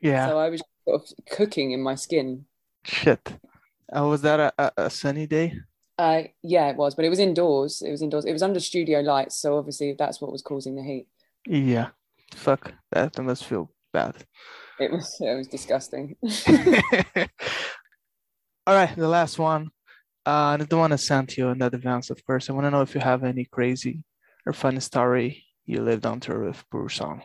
Yeah. 0.00 0.28
So 0.28 0.38
I 0.38 0.50
was 0.50 0.62
sort 0.84 1.02
of 1.02 1.08
cooking 1.30 1.72
in 1.72 1.82
my 1.82 1.94
skin. 1.94 2.46
Shit. 2.84 3.38
Uh, 3.94 4.06
was 4.06 4.22
that 4.22 4.40
a, 4.40 4.52
a, 4.58 4.72
a 4.86 4.90
sunny 4.90 5.26
day? 5.26 5.54
Uh, 5.98 6.22
yeah, 6.42 6.68
it 6.70 6.76
was, 6.76 6.94
but 6.94 7.04
it 7.04 7.10
was 7.10 7.18
indoors. 7.18 7.82
It 7.82 7.90
was 7.90 8.02
indoors. 8.02 8.24
It 8.24 8.32
was 8.32 8.42
under 8.42 8.58
studio 8.58 9.00
lights, 9.00 9.40
so 9.40 9.56
obviously 9.56 9.94
that's 9.96 10.20
what 10.20 10.32
was 10.32 10.42
causing 10.42 10.74
the 10.74 10.82
heat. 10.82 11.06
Yeah. 11.46 11.88
Fuck. 12.34 12.72
That 12.90 13.18
must 13.18 13.44
feel 13.44 13.70
bad. 13.92 14.14
It 14.78 14.90
was. 14.90 15.16
It 15.20 15.36
was 15.36 15.48
disgusting. 15.48 16.16
All 18.66 18.74
right, 18.74 18.94
the 18.96 19.08
last 19.08 19.38
one. 19.38 19.70
Uh, 20.24 20.54
I 20.54 20.56
don't 20.58 20.78
want 20.78 20.92
to 20.92 20.98
send 20.98 21.36
you 21.36 21.48
in 21.48 21.60
advance, 21.62 22.10
of 22.10 22.24
course. 22.24 22.48
I 22.48 22.52
want 22.52 22.66
to 22.66 22.70
know 22.70 22.82
if 22.82 22.94
you 22.94 23.00
have 23.00 23.24
any 23.24 23.44
crazy 23.44 24.04
or 24.46 24.52
funny 24.52 24.80
story 24.80 25.44
you 25.66 25.82
lived 25.82 26.06
on 26.06 26.20
tour 26.20 26.44
with 26.44 26.64
Sang. 26.90 27.22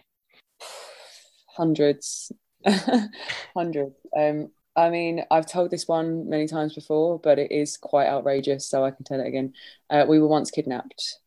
Hundreds, 1.55 2.31
hundreds. 3.55 3.95
Um, 4.15 4.49
I 4.75 4.89
mean, 4.89 5.23
I've 5.29 5.45
told 5.47 5.71
this 5.71 5.87
one 5.87 6.27
many 6.29 6.47
times 6.47 6.73
before, 6.75 7.19
but 7.19 7.39
it 7.39 7.51
is 7.51 7.77
quite 7.77 8.07
outrageous, 8.07 8.67
so 8.69 8.83
I 8.83 8.91
can 8.91 9.03
tell 9.03 9.19
it 9.19 9.27
again. 9.27 9.53
Uh, 9.89 10.05
we 10.07 10.19
were 10.19 10.27
once 10.27 10.51
kidnapped. 10.51 11.17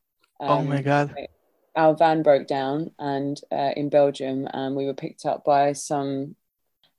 Um, 0.41 0.51
oh 0.51 0.63
my 0.63 0.79
um, 0.79 0.83
god! 0.83 1.15
Our 1.77 1.95
van 1.95 2.23
broke 2.23 2.47
down, 2.47 2.91
and 2.99 3.41
uh, 3.53 3.73
in 3.77 3.89
Belgium, 3.91 4.49
and 4.53 4.75
we 4.75 4.87
were 4.87 4.95
picked 4.95 5.25
up 5.25 5.45
by 5.45 5.73
some 5.73 6.35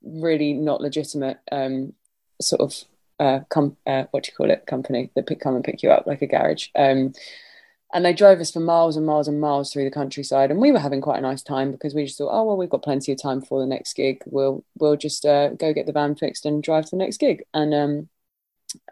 really 0.04 0.54
not 0.54 0.82
legitimate 0.82 1.40
um, 1.52 1.94
sort 2.42 2.62
of 2.62 2.84
uh, 3.20 3.42
com- 3.50 3.78
uh, 3.86 4.06
what 4.12 4.24
do 4.24 4.32
you 4.32 4.36
call 4.36 4.50
it? 4.50 4.66
Company 4.66 5.12
that 5.16 5.28
pick, 5.28 5.40
come 5.40 5.56
and 5.56 5.64
pick 5.64 5.84
you 5.84 5.92
up 5.92 6.08
like 6.08 6.22
a 6.22 6.28
garage. 6.28 6.70
Um, 6.76 7.14
and 7.94 8.06
they 8.06 8.14
drove 8.14 8.40
us 8.40 8.52
for 8.52 8.62
miles 8.62 8.96
and 8.96 9.06
miles 9.06 9.28
and 9.28 9.42
miles 9.42 9.72
through 9.72 9.84
the 9.84 9.92
countryside. 9.92 10.50
And 10.50 10.62
we 10.62 10.72
were 10.72 10.80
having 10.80 11.02
quite 11.02 11.20
a 11.20 11.22
nice 11.22 11.44
time 11.44 11.72
because 11.72 11.94
we 11.94 12.06
just 12.06 12.18
thought 12.18 12.32
oh 12.32 12.46
well 12.46 12.58
we've 12.58 12.70
got 12.70 12.84
plenty 12.84 13.12
of 13.12 13.22
time 13.22 13.42
for 13.42 13.60
the 13.60 13.68
next 13.68 13.94
gig. 13.94 14.24
We'll 14.26 14.64
we'll 14.80 14.96
just 14.96 15.26
uh, 15.26 15.50
go 15.50 15.74
get 15.74 15.86
the 15.86 15.92
van 15.92 16.16
fixed 16.16 16.46
and 16.46 16.64
drive 16.64 16.86
to 16.86 16.92
the 16.92 16.98
next 16.98 17.18
gig. 17.18 17.44
And 17.54 17.74
um, 17.74 18.10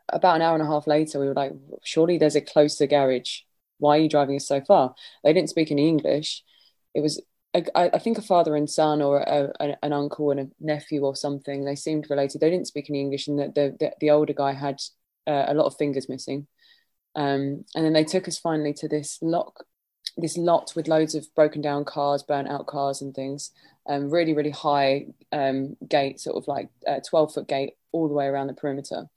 about 0.10 0.36
an 0.36 0.42
hour 0.42 0.56
and 0.56 0.63
a 0.63 0.70
half 0.70 0.88
later 0.88 1.20
we 1.20 1.28
were 1.28 1.34
like 1.34 1.54
surely 1.84 2.18
there's 2.18 2.36
a 2.36 2.42
closer 2.42 2.88
garage 2.88 3.42
why 3.80 3.98
are 3.98 4.02
you 4.02 4.10
driving 4.10 4.36
us 4.36 4.48
so 4.48 4.62
far 4.62 4.94
they 5.24 5.34
didn't 5.34 5.50
speak 5.50 5.72
any 5.72 5.88
english 5.88 6.44
it 6.94 7.02
was 7.02 7.22
I, 7.52 7.89
I 7.94 7.98
think 7.98 8.20
a 8.20 8.22
father 8.22 8.56
and 8.56 8.70
son 8.70 9.02
or 9.02 9.22
a, 9.22 9.52
a, 9.60 9.76
an 9.82 9.92
uncle 9.92 10.30
and 10.30 10.39
a 10.39 10.48
nephew 10.60 11.02
or 11.02 11.15
something 11.15 11.65
they 11.65 11.76
seemed 11.76 12.08
related 12.08 12.42
they 12.42 12.50
didn't 12.52 12.68
speak 12.68 12.89
any 12.89 13.02
english 13.02 13.28
and 13.28 13.39
the, 13.39 13.76
the, 13.80 13.92
the, 14.00 14.12
older 14.12 14.34
guy 14.34 14.54
had 14.54 14.80
uh, 15.26 15.46
a 15.48 15.56
lot 15.56 15.65
of 15.65 15.76
fingers 15.76 16.08
missing 16.08 16.46
um, 17.15 17.65
and 17.76 17.86
then 17.86 17.94
they 17.94 18.04
took 18.04 18.28
us 18.28 18.39
finally 18.39 18.74
to 18.74 18.88
this 18.88 19.20
lock, 19.22 19.65
this 20.18 20.38
lot 20.38 20.74
with 20.76 20.88
loads 20.88 21.15
of 21.15 21.28
broken 21.36 21.62
down 21.62 21.86
cars, 21.86 22.24
burnt 22.24 22.48
out 22.48 22.68
cars 22.68 23.02
and 23.02 23.13
things. 23.13 23.52
Um, 23.88 24.10
really, 24.10 24.34
really 24.34 24.52
high 24.52 25.08
um, 25.32 25.76
gate, 25.88 26.20
sort 26.20 26.38
of 26.38 26.48
like 26.48 26.70
a 26.86 27.02
12 27.02 27.34
foot 27.34 27.48
gate 27.48 27.74
all 27.92 28.08
the 28.08 28.13
way 28.13 28.26
around 28.26 28.48
the 28.48 28.54
perimeter. 28.54 29.10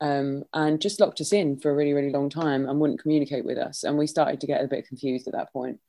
Um, 0.00 0.44
and 0.52 0.80
just 0.80 1.00
locked 1.00 1.20
us 1.20 1.32
in 1.32 1.58
for 1.58 1.70
a 1.70 1.74
really, 1.74 1.92
really 1.92 2.10
long 2.10 2.28
time 2.28 2.68
and 2.68 2.80
wouldn't 2.80 3.00
communicate 3.00 3.44
with 3.44 3.58
us. 3.58 3.84
And 3.84 3.96
we 3.96 4.06
started 4.06 4.40
to 4.40 4.46
get 4.46 4.62
a 4.62 4.68
bit 4.68 4.86
confused 4.86 5.26
at 5.26 5.34
that 5.34 5.52
point. 5.52 5.80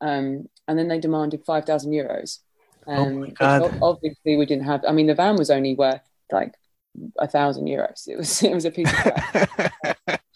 Um, 0.00 0.48
and 0.68 0.78
then 0.78 0.88
they 0.88 0.98
demanded 0.98 1.44
5,000 1.44 1.90
euros. 1.90 2.40
Um, 2.86 3.32
oh 3.40 3.78
obviously, 3.82 4.36
we 4.36 4.46
didn't 4.46 4.66
have, 4.66 4.84
I 4.86 4.92
mean, 4.92 5.06
the 5.06 5.14
van 5.14 5.36
was 5.36 5.50
only 5.50 5.74
worth 5.74 6.02
like 6.30 6.54
a 7.18 7.26
thousand 7.26 7.66
euros. 7.66 8.06
It 8.06 8.16
was, 8.16 8.42
it 8.42 8.54
was 8.54 8.64
a 8.64 8.70
piece 8.70 8.92
of 8.92 8.98
crap. 8.98 10.20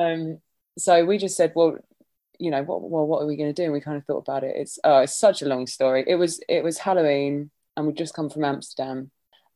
Um, 0.00 0.38
so 0.78 1.04
we 1.04 1.18
just 1.18 1.36
said, 1.36 1.52
well, 1.54 1.76
you 2.38 2.50
know, 2.50 2.62
what, 2.62 2.80
well, 2.80 3.06
what 3.06 3.22
are 3.22 3.26
we 3.26 3.36
going 3.36 3.52
to 3.52 3.62
do? 3.62 3.64
And 3.64 3.72
we 3.72 3.82
kind 3.82 3.98
of 3.98 4.04
thought 4.06 4.26
about 4.26 4.44
it. 4.44 4.56
It's, 4.56 4.78
oh, 4.82 5.00
it's 5.00 5.14
such 5.14 5.42
a 5.42 5.46
long 5.46 5.66
story. 5.66 6.04
It 6.06 6.14
was, 6.14 6.40
it 6.48 6.64
was 6.64 6.78
Halloween, 6.78 7.50
and 7.76 7.86
we'd 7.86 7.98
just 7.98 8.14
come 8.14 8.30
from 8.30 8.44
Amsterdam, 8.44 9.10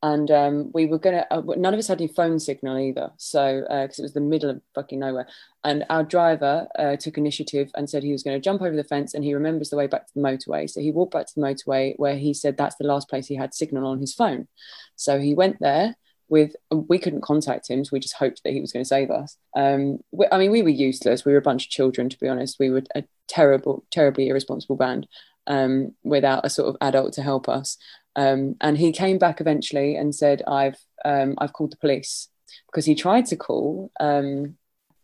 and 0.04 0.30
um, 0.30 0.70
we 0.74 0.84
were 0.84 0.98
gonna. 0.98 1.26
Uh, 1.30 1.40
none 1.56 1.72
of 1.72 1.78
us 1.78 1.88
had 1.88 1.98
any 1.98 2.08
phone 2.08 2.38
signal 2.38 2.78
either, 2.78 3.10
so 3.16 3.62
because 3.62 3.98
uh, 3.98 4.02
it 4.02 4.04
was 4.04 4.12
the 4.12 4.20
middle 4.20 4.50
of 4.50 4.60
fucking 4.74 4.98
nowhere. 4.98 5.26
And 5.64 5.86
our 5.88 6.04
driver 6.04 6.68
uh, 6.78 6.96
took 6.96 7.16
initiative 7.16 7.70
and 7.74 7.88
said 7.88 8.02
he 8.02 8.12
was 8.12 8.22
going 8.22 8.36
to 8.36 8.44
jump 8.44 8.60
over 8.60 8.76
the 8.76 8.84
fence, 8.84 9.14
and 9.14 9.24
he 9.24 9.32
remembers 9.32 9.70
the 9.70 9.76
way 9.76 9.86
back 9.86 10.06
to 10.06 10.12
the 10.14 10.20
motorway. 10.20 10.68
So 10.68 10.82
he 10.82 10.92
walked 10.92 11.14
back 11.14 11.26
to 11.28 11.32
the 11.34 11.40
motorway 11.40 11.94
where 11.96 12.18
he 12.18 12.34
said 12.34 12.58
that's 12.58 12.76
the 12.76 12.86
last 12.86 13.08
place 13.08 13.28
he 13.28 13.34
had 13.34 13.54
signal 13.54 13.86
on 13.86 13.98
his 13.98 14.12
phone. 14.12 14.46
So 14.94 15.18
he 15.18 15.34
went 15.34 15.58
there 15.60 15.96
with 16.28 16.54
we 16.70 16.98
couldn't 16.98 17.22
contact 17.22 17.70
him 17.70 17.84
so 17.84 17.90
we 17.92 18.00
just 18.00 18.16
hoped 18.16 18.42
that 18.42 18.52
he 18.52 18.60
was 18.60 18.72
going 18.72 18.82
to 18.82 18.88
save 18.88 19.10
us 19.10 19.36
um, 19.56 19.98
we, 20.10 20.26
i 20.32 20.38
mean 20.38 20.50
we 20.50 20.62
were 20.62 20.70
useless 20.70 21.22
we 21.22 21.32
were 21.32 21.38
a 21.38 21.42
bunch 21.42 21.66
of 21.66 21.70
children 21.70 22.08
to 22.08 22.18
be 22.18 22.26
honest 22.26 22.56
we 22.58 22.70
were 22.70 22.82
a 22.94 23.04
terrible 23.28 23.84
terribly 23.90 24.28
irresponsible 24.28 24.74
band 24.74 25.06
um, 25.46 25.94
without 26.02 26.44
a 26.44 26.50
sort 26.50 26.68
of 26.68 26.76
adult 26.80 27.12
to 27.14 27.22
help 27.22 27.48
us. 27.48 27.76
Um, 28.16 28.56
and 28.60 28.78
he 28.78 28.92
came 28.92 29.18
back 29.18 29.40
eventually 29.40 29.96
and 29.96 30.14
said 30.14 30.42
i've 30.46 30.78
um, 31.04 31.34
i've 31.38 31.52
called 31.52 31.72
the 31.72 31.76
police. 31.76 32.28
Because 32.66 32.86
he 32.86 32.94
tried 32.94 33.26
to 33.26 33.36
call 33.36 33.90
um, 34.00 34.56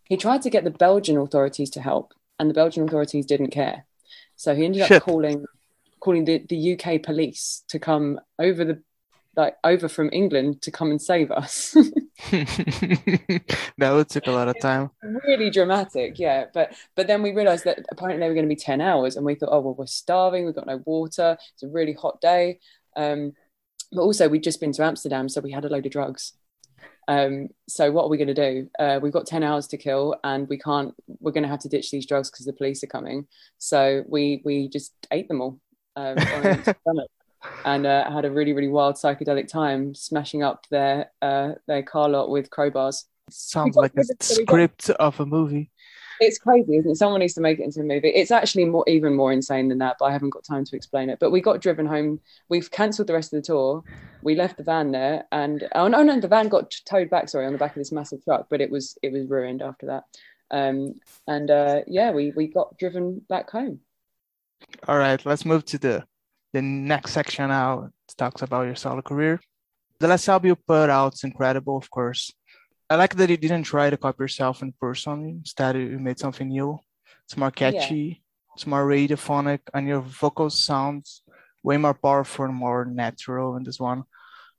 he 0.04 0.16
tried 0.16 0.42
to 0.42 0.50
get 0.50 0.64
the 0.64 0.70
belgian 0.70 1.16
authorities 1.16 1.70
to 1.70 1.80
help 1.80 2.14
and 2.38 2.48
the 2.48 2.54
belgian 2.54 2.84
authorities 2.84 3.26
didn't 3.26 3.50
care. 3.50 3.86
So 4.36 4.54
he 4.54 4.64
ended 4.64 4.82
up 4.82 5.02
calling 5.02 5.44
calling 6.00 6.24
the, 6.24 6.44
the 6.48 6.72
uk 6.72 7.02
police 7.02 7.62
to 7.68 7.78
come 7.78 8.20
over 8.38 8.64
the 8.64 8.82
like 9.36 9.56
over 9.64 9.88
from 9.88 10.10
England 10.12 10.62
to 10.62 10.70
come 10.70 10.90
and 10.90 11.00
save 11.00 11.30
us. 11.30 11.72
that 12.30 13.90
would 13.92 14.08
take 14.08 14.26
a 14.26 14.32
lot 14.32 14.48
of 14.48 14.58
time. 14.60 14.90
Really 15.02 15.50
dramatic, 15.50 16.18
yeah. 16.18 16.46
But 16.52 16.74
but 16.96 17.06
then 17.06 17.22
we 17.22 17.32
realised 17.32 17.64
that 17.64 17.80
apparently 17.90 18.20
they 18.20 18.28
were 18.28 18.34
going 18.34 18.46
to 18.46 18.54
be 18.54 18.56
ten 18.56 18.80
hours, 18.80 19.16
and 19.16 19.24
we 19.24 19.34
thought, 19.34 19.50
oh 19.52 19.60
well, 19.60 19.74
we're 19.74 19.86
starving. 19.86 20.44
We've 20.44 20.54
got 20.54 20.66
no 20.66 20.82
water. 20.84 21.36
It's 21.54 21.62
a 21.62 21.68
really 21.68 21.92
hot 21.92 22.20
day. 22.20 22.58
Um, 22.96 23.32
but 23.92 24.02
also 24.02 24.28
we'd 24.28 24.42
just 24.42 24.60
been 24.60 24.72
to 24.72 24.84
Amsterdam, 24.84 25.28
so 25.28 25.40
we 25.40 25.52
had 25.52 25.64
a 25.64 25.68
load 25.68 25.86
of 25.86 25.92
drugs. 25.92 26.32
Um, 27.08 27.48
so 27.68 27.90
what 27.90 28.04
are 28.04 28.08
we 28.08 28.18
going 28.18 28.28
to 28.28 28.34
do? 28.34 28.70
Uh, 28.78 29.00
we've 29.02 29.12
got 29.12 29.26
ten 29.26 29.42
hours 29.42 29.68
to 29.68 29.76
kill, 29.76 30.16
and 30.24 30.48
we 30.48 30.58
can't. 30.58 30.94
We're 31.20 31.32
going 31.32 31.44
to 31.44 31.48
have 31.48 31.60
to 31.60 31.68
ditch 31.68 31.90
these 31.90 32.06
drugs 32.06 32.30
because 32.30 32.46
the 32.46 32.52
police 32.52 32.82
are 32.82 32.88
coming. 32.88 33.26
So 33.58 34.04
we 34.08 34.42
we 34.44 34.68
just 34.68 34.92
ate 35.12 35.28
them 35.28 35.40
all. 35.40 35.60
Um, 35.96 36.16
and 37.64 37.86
uh, 37.86 38.10
had 38.10 38.24
a 38.24 38.30
really 38.30 38.52
really 38.52 38.68
wild 38.68 38.96
psychedelic 38.96 39.48
time 39.48 39.94
smashing 39.94 40.42
up 40.42 40.66
their 40.70 41.10
uh, 41.22 41.52
their 41.66 41.82
car 41.82 42.08
lot 42.08 42.30
with 42.30 42.50
crowbars. 42.50 43.04
Sounds 43.30 43.76
like 43.76 43.92
a 43.96 44.04
script 44.22 44.90
of 44.90 45.20
a 45.20 45.26
movie. 45.26 45.70
it's 46.20 46.38
crazy, 46.38 46.76
isn't 46.76 46.90
it? 46.90 46.96
Someone 46.96 47.20
needs 47.20 47.34
to 47.34 47.40
make 47.40 47.58
it 47.58 47.64
into 47.64 47.80
a 47.80 47.84
movie. 47.84 48.08
It's 48.08 48.30
actually 48.30 48.64
more, 48.66 48.84
even 48.88 49.14
more 49.14 49.32
insane 49.32 49.68
than 49.68 49.78
that, 49.78 49.96
but 49.98 50.06
I 50.06 50.12
haven't 50.12 50.30
got 50.30 50.44
time 50.44 50.64
to 50.64 50.76
explain 50.76 51.08
it. 51.08 51.18
But 51.18 51.30
we 51.30 51.40
got 51.40 51.60
driven 51.60 51.86
home. 51.86 52.20
We've 52.48 52.70
cancelled 52.70 53.08
the 53.08 53.14
rest 53.14 53.32
of 53.32 53.38
the 53.40 53.46
tour. 53.46 53.82
We 54.22 54.34
left 54.34 54.56
the 54.56 54.64
van 54.64 54.90
there, 54.90 55.24
and 55.32 55.66
oh 55.74 55.88
no, 55.88 56.02
no, 56.02 56.20
the 56.20 56.28
van 56.28 56.48
got 56.48 56.74
towed 56.84 57.08
back. 57.08 57.28
Sorry, 57.28 57.46
on 57.46 57.52
the 57.52 57.58
back 57.58 57.70
of 57.70 57.76
this 57.80 57.92
massive 57.92 58.22
truck, 58.24 58.48
but 58.50 58.60
it 58.60 58.70
was 58.70 58.98
it 59.02 59.12
was 59.12 59.28
ruined 59.28 59.62
after 59.62 59.86
that. 59.86 60.04
Um, 60.50 61.00
and 61.26 61.50
uh, 61.50 61.80
yeah, 61.86 62.10
we 62.10 62.32
we 62.32 62.48
got 62.48 62.76
driven 62.78 63.20
back 63.28 63.50
home. 63.50 63.80
All 64.88 64.98
right, 64.98 65.24
let's 65.24 65.44
move 65.44 65.64
to 65.66 65.78
the 65.78 66.04
the 66.52 66.62
next 66.62 67.12
section 67.12 67.48
now. 67.48 67.90
Talks 68.16 68.42
about 68.42 68.66
your 68.66 68.74
solo 68.74 69.02
career. 69.02 69.40
The 70.00 70.08
last 70.08 70.28
album 70.28 70.48
you 70.48 70.56
put 70.56 70.90
out 70.90 71.14
is 71.14 71.24
incredible, 71.24 71.76
of 71.76 71.88
course. 71.90 72.32
I 72.88 72.96
like 72.96 73.14
that 73.14 73.30
you 73.30 73.36
didn't 73.36 73.62
try 73.64 73.88
to 73.88 73.96
copy 73.96 74.24
yourself 74.24 74.62
in 74.62 74.72
Purson. 74.80 75.40
Instead, 75.44 75.76
you 75.76 75.98
made 75.98 76.18
something 76.18 76.48
new. 76.48 76.78
It's 77.24 77.36
more 77.36 77.52
catchy, 77.52 77.96
yeah. 77.96 78.54
it's 78.54 78.66
more 78.66 78.84
radiophonic, 78.84 79.60
and 79.72 79.86
your 79.86 80.00
vocal 80.00 80.50
sounds 80.50 81.22
way 81.62 81.76
more 81.76 81.94
powerful 81.94 82.46
and 82.46 82.54
more 82.54 82.84
natural 82.84 83.56
in 83.56 83.62
this 83.62 83.78
one. 83.78 84.04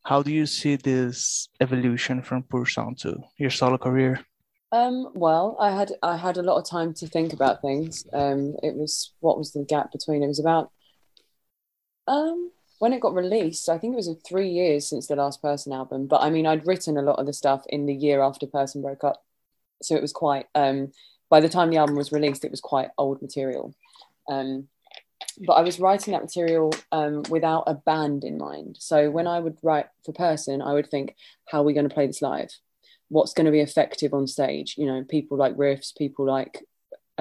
How 0.04 0.24
do 0.24 0.32
you 0.32 0.46
see 0.46 0.78
this 0.78 1.50
evolution 1.60 2.22
from 2.22 2.44
Purson 2.44 2.96
to 3.02 3.20
your 3.38 3.50
solo 3.50 3.78
career? 3.78 4.26
Um, 4.72 5.10
well, 5.14 5.58
I 5.60 5.72
had 5.72 5.92
I 6.02 6.16
had 6.16 6.38
a 6.38 6.42
lot 6.42 6.58
of 6.58 6.70
time 6.70 6.94
to 6.96 7.08
think 7.08 7.34
about 7.34 7.62
things. 7.62 8.06
Um, 8.14 8.56
it 8.64 8.76
was 8.76 9.14
what 9.20 9.38
was 9.38 9.52
the 9.52 9.66
gap 9.66 9.92
between? 9.92 10.24
It 10.24 10.28
was 10.28 10.40
about 10.40 10.72
um 12.08 12.52
when 12.82 12.94
it 12.94 13.00
got 13.00 13.14
released, 13.14 13.70
I 13.70 13.78
think 13.78 13.94
it 13.94 13.98
was 13.98 14.10
three 14.28 14.50
years 14.50 14.90
since 14.90 15.06
the 15.06 15.16
last 15.16 15.40
Purson 15.40 15.72
album. 15.72 16.08
But 16.08 16.24
I 16.24 16.32
mean, 16.32 16.48
I'd 16.48 16.66
written 16.66 16.98
a 16.98 17.04
lot 17.04 17.20
of 17.20 17.28
the 17.28 17.34
stuff 17.34 17.64
in 17.70 17.86
the 17.86 17.94
year 17.94 18.24
after 18.24 18.48
Purson 18.48 18.82
broke 18.82 19.04
up, 19.04 19.24
so 19.84 19.96
it 19.96 20.02
was 20.02 20.12
quite. 20.12 20.48
Um, 20.56 20.92
by 21.30 21.42
the 21.42 21.48
time 21.48 21.70
the 21.70 21.78
album 21.78 21.96
was 21.96 22.12
released, 22.12 22.44
it 22.44 22.50
was 22.50 22.60
quite 22.60 22.90
old 22.98 23.22
material. 23.22 23.76
Um, 24.28 24.68
but 25.46 25.54
I 25.54 25.62
was 25.62 25.80
writing 25.80 26.14
that 26.14 26.24
material 26.24 26.74
um, 26.92 27.22
without 27.30 27.66
a 27.68 27.76
band 27.76 28.24
in 28.24 28.40
mind. 28.40 28.78
So 28.80 29.12
when 29.12 29.28
I 29.28 29.40
would 29.40 29.58
write 29.62 29.86
for 30.04 30.12
Purson, 30.12 30.62
I 30.62 30.74
would 30.74 30.90
think, 30.90 31.16
how 31.50 31.62
are 31.62 31.64
we 31.64 31.74
going 31.74 31.88
to 31.88 31.94
play 31.94 32.08
this 32.08 32.22
live? 32.22 32.50
What's 33.10 33.34
going 33.34 33.46
to 33.46 33.52
be 33.52 33.60
effective 33.60 34.14
on 34.14 34.26
stage? 34.26 34.76
You 34.78 34.88
know, 34.88 35.04
people 35.04 35.38
like 35.38 35.56
riffs, 35.56 35.96
people 35.96 36.26
like 36.26 36.66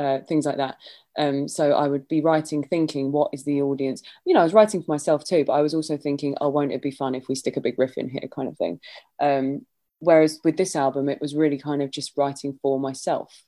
uh, 0.00 0.20
things 0.26 0.46
like 0.46 0.56
that. 0.56 0.78
Um, 1.18 1.46
so 1.46 1.72
I 1.72 1.86
would 1.86 2.08
be 2.08 2.22
writing, 2.22 2.62
thinking, 2.62 3.12
what 3.12 3.30
is 3.34 3.44
the 3.44 3.60
audience? 3.60 4.02
You 4.24 4.32
know, 4.32 4.40
I 4.40 4.44
was 4.44 4.54
writing 4.54 4.82
for 4.82 4.90
myself 4.90 5.24
too, 5.24 5.44
but 5.44 5.52
I 5.52 5.60
was 5.60 5.74
also 5.74 5.98
thinking, 5.98 6.36
oh, 6.40 6.48
won't 6.48 6.72
it 6.72 6.80
be 6.80 6.90
fun 6.90 7.14
if 7.14 7.28
we 7.28 7.34
stick 7.34 7.58
a 7.58 7.60
big 7.60 7.78
riff 7.78 7.98
in 7.98 8.08
here, 8.08 8.26
kind 8.34 8.48
of 8.48 8.56
thing. 8.56 8.80
Um, 9.20 9.66
whereas 9.98 10.40
with 10.42 10.56
this 10.56 10.74
album, 10.74 11.10
it 11.10 11.20
was 11.20 11.34
really 11.34 11.58
kind 11.58 11.82
of 11.82 11.90
just 11.90 12.16
writing 12.16 12.58
for 12.62 12.80
myself, 12.80 13.44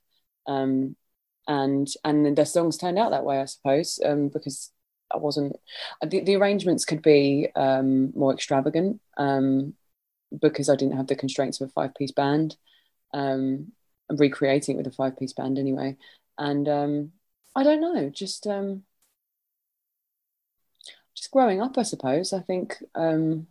um, 0.46 0.94
and 1.48 1.88
and 2.04 2.36
the 2.36 2.44
songs 2.44 2.76
turned 2.76 2.98
out 2.98 3.12
that 3.12 3.24
way, 3.24 3.40
I 3.40 3.46
suppose, 3.46 3.98
um, 4.04 4.28
because 4.28 4.70
I 5.10 5.16
wasn't. 5.16 5.56
The, 6.06 6.20
the 6.20 6.36
arrangements 6.36 6.84
could 6.84 7.00
be 7.00 7.48
um, 7.56 8.12
more 8.14 8.34
extravagant 8.34 9.00
um, 9.16 9.72
because 10.38 10.68
I 10.68 10.76
didn't 10.76 10.98
have 10.98 11.06
the 11.06 11.16
constraints 11.16 11.60
of 11.60 11.68
a 11.68 11.72
five-piece 11.72 12.12
band. 12.12 12.56
I'm 13.14 13.72
recreating 14.10 14.74
it 14.74 14.78
with 14.78 14.86
a 14.92 14.96
five-piece 14.96 15.32
band 15.32 15.58
anyway 15.58 15.96
and 16.38 16.68
um, 16.68 17.12
I 17.54 17.62
don't 17.62 17.80
know, 17.80 18.10
just 18.10 18.46
um, 18.46 18.82
just 21.14 21.30
growing 21.30 21.60
up, 21.60 21.78
I 21.78 21.82
suppose. 21.82 22.32
I 22.32 22.40
think 22.40 22.76
um, 22.94 23.46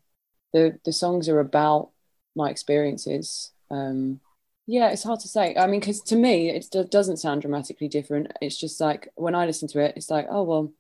the 0.54 0.80
the 0.86 0.94
songs 0.94 1.30
are 1.30 1.40
about 1.40 1.90
my 2.36 2.50
experiences. 2.50 3.52
Um, 3.70 4.20
yeah, 4.68 4.90
it's 4.90 5.04
hard 5.04 5.20
to 5.22 5.28
say. 5.28 5.56
I 5.56 5.68
mean, 5.68 5.80
because 5.80 6.02
to 6.04 6.16
me, 6.16 6.50
it 6.50 6.74
doesn't 6.90 7.18
sound 7.18 7.42
dramatically 7.42 7.88
different. 7.88 8.32
It's 8.42 8.58
just 8.58 8.80
like 8.80 9.10
when 9.16 9.36
I 9.36 9.46
listen 9.46 9.68
to 9.70 9.80
it, 9.80 9.94
it's 9.98 10.10
like, 10.10 10.28
oh 10.30 10.44
well, 10.44 10.72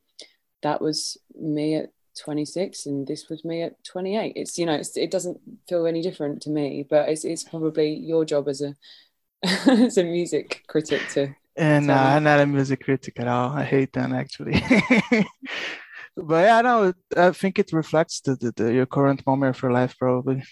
that 0.61 0.81
was 0.81 1.17
me 1.35 1.75
at 1.75 1.89
26 2.19 2.85
and 2.85 3.07
this 3.07 3.29
was 3.29 3.45
me 3.45 3.61
at 3.61 3.81
28 3.85 4.33
it's 4.35 4.57
you 4.57 4.65
know 4.65 4.73
it's, 4.73 4.97
it 4.97 5.09
doesn't 5.09 5.39
feel 5.67 5.85
any 5.85 6.01
different 6.01 6.41
to 6.41 6.49
me 6.49 6.85
but 6.87 7.07
it's, 7.07 7.23
it's 7.23 7.43
probably 7.43 7.93
your 7.93 8.25
job 8.25 8.49
as 8.49 8.61
a 8.61 8.75
as 9.43 9.97
a 9.97 10.03
music 10.03 10.63
critic 10.67 11.01
to 11.09 11.33
and 11.55 11.91
uh, 11.91 11.93
I'm 11.93 12.23
not 12.23 12.39
a 12.39 12.45
music 12.45 12.83
critic 12.83 13.19
at 13.19 13.27
all. 13.27 13.49
I 13.49 13.63
hate 13.63 13.93
them 13.93 14.13
actually. 14.13 14.53
but 16.15 16.43
yeah, 16.45 16.61
no, 16.61 16.93
I 17.15 17.31
think 17.31 17.59
it 17.59 17.73
reflects 17.73 18.21
the, 18.21 18.35
the, 18.35 18.51
the, 18.55 18.73
your 18.73 18.85
current 18.85 19.25
moment 19.25 19.55
of 19.55 19.61
your 19.61 19.71
life 19.71 19.95
probably. 19.97 20.43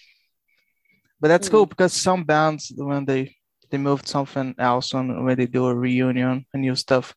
But 1.20 1.30
that's 1.30 1.48
mm. 1.48 1.52
cool 1.52 1.66
because 1.66 1.94
some 1.94 2.24
bands 2.24 2.72
when 2.76 3.06
they 3.06 3.36
they 3.70 3.78
moved 3.78 4.08
something 4.08 4.56
else 4.58 4.94
on 4.94 5.26
when 5.26 5.38
they 5.38 5.46
do 5.46 5.68
a 5.68 5.76
reunion 5.76 6.46
and 6.54 6.62
new 6.62 6.76
stuff, 6.76 7.16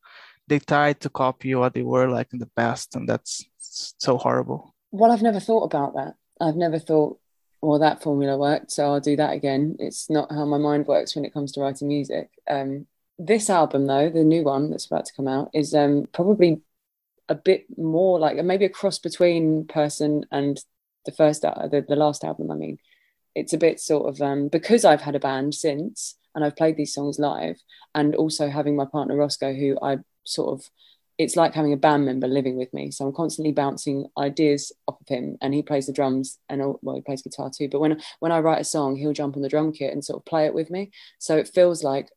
they 0.48 0.58
try 0.58 0.92
to 0.92 1.08
copy 1.08 1.54
what 1.54 1.74
they 1.74 1.82
were 1.82 2.08
like 2.08 2.32
in 2.32 2.38
the 2.38 2.50
past, 2.56 2.94
and 2.94 3.08
that's 3.08 3.44
so 3.58 4.18
horrible. 4.18 4.74
Well, 4.90 5.10
I've 5.10 5.22
never 5.22 5.40
thought 5.40 5.64
about 5.64 5.94
that. 5.94 6.14
I've 6.40 6.56
never 6.56 6.78
thought, 6.78 7.18
well, 7.62 7.78
that 7.78 8.02
formula 8.02 8.36
worked, 8.36 8.70
so 8.70 8.84
I'll 8.84 9.00
do 9.00 9.16
that 9.16 9.32
again. 9.32 9.76
It's 9.78 10.10
not 10.10 10.30
how 10.30 10.44
my 10.44 10.58
mind 10.58 10.86
works 10.86 11.14
when 11.14 11.24
it 11.24 11.32
comes 11.32 11.52
to 11.52 11.60
writing 11.60 11.88
music. 11.88 12.28
Um, 12.50 12.86
this 13.26 13.48
album 13.48 13.86
though 13.86 14.10
the 14.10 14.24
new 14.24 14.42
one 14.42 14.70
that's 14.70 14.86
about 14.86 15.06
to 15.06 15.12
come 15.14 15.28
out 15.28 15.48
is 15.54 15.74
um 15.74 16.06
probably 16.12 16.60
a 17.28 17.34
bit 17.34 17.66
more 17.78 18.18
like 18.18 18.36
maybe 18.44 18.64
a 18.64 18.68
cross 18.68 18.98
between 18.98 19.64
Purson 19.66 20.24
and 20.32 20.58
the 21.06 21.12
first 21.12 21.44
uh, 21.44 21.68
the, 21.68 21.84
the 21.88 21.96
last 21.96 22.24
album 22.24 22.50
i 22.50 22.54
mean. 22.54 22.78
It's 23.34 23.54
a 23.54 23.58
bit 23.58 23.80
sort 23.80 24.08
of 24.08 24.20
um 24.20 24.48
because 24.48 24.84
i've 24.84 25.00
had 25.00 25.14
a 25.14 25.20
band 25.20 25.54
since 25.54 26.16
and 26.34 26.44
i've 26.44 26.56
played 26.56 26.76
these 26.76 26.92
songs 26.92 27.18
live 27.18 27.56
and 27.94 28.14
also 28.14 28.48
having 28.48 28.76
my 28.76 28.84
partner 28.84 29.16
roscoe 29.16 29.54
who 29.54 29.78
i 29.82 29.98
sort 30.24 30.52
of 30.52 30.68
it's 31.18 31.36
like 31.36 31.54
having 31.54 31.72
a 31.72 31.76
band 31.76 32.04
member 32.04 32.26
living 32.26 32.56
with 32.56 32.72
me. 32.74 32.90
So 32.90 33.06
i'm 33.06 33.12
constantly 33.14 33.52
bouncing 33.52 34.06
ideas 34.18 34.72
off 34.88 35.00
of 35.00 35.08
him 35.08 35.38
and 35.40 35.54
he 35.54 35.62
plays 35.62 35.86
the 35.86 35.92
drums 35.92 36.38
and 36.48 36.60
well 36.82 36.96
he 36.96 37.02
plays 37.02 37.22
guitar 37.22 37.50
too. 37.56 37.68
But 37.70 37.80
when 37.80 38.00
when 38.18 38.32
i 38.32 38.40
write 38.40 38.60
a 38.60 38.64
song 38.64 38.96
he'll 38.96 39.12
jump 39.12 39.36
on 39.36 39.42
the 39.42 39.48
drum 39.48 39.72
kit 39.72 39.92
and 39.92 40.04
sort 40.04 40.20
of 40.20 40.24
play 40.24 40.46
it 40.46 40.54
with 40.54 40.70
me. 40.70 40.90
So 41.18 41.36
it 41.36 41.48
feels 41.48 41.82
like 41.84 42.08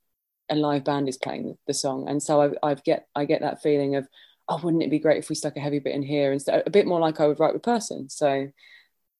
a 0.49 0.55
live 0.55 0.83
band 0.83 1.09
is 1.09 1.17
playing 1.17 1.57
the 1.67 1.73
song. 1.73 2.07
And 2.07 2.21
so 2.21 2.41
I, 2.41 2.71
I 2.71 2.75
get 2.75 3.07
I 3.15 3.25
get 3.25 3.41
that 3.41 3.61
feeling 3.61 3.95
of 3.95 4.07
oh 4.47 4.59
wouldn't 4.61 4.83
it 4.83 4.91
be 4.91 4.99
great 4.99 5.17
if 5.17 5.29
we 5.29 5.35
stuck 5.35 5.57
a 5.57 5.59
heavy 5.59 5.79
bit 5.79 5.95
in 5.95 6.03
here 6.03 6.31
instead 6.31 6.63
a 6.65 6.69
bit 6.69 6.85
more 6.85 6.99
like 6.99 7.19
I 7.19 7.27
would 7.27 7.39
write 7.39 7.53
with 7.53 7.63
Purson. 7.63 8.09
So 8.09 8.49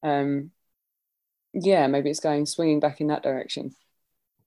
um 0.04 0.52
yeah 1.54 1.88
maybe 1.88 2.10
it's 2.10 2.20
going 2.20 2.46
swinging 2.46 2.80
back 2.80 3.02
in 3.02 3.08
that 3.08 3.24
direction. 3.24 3.72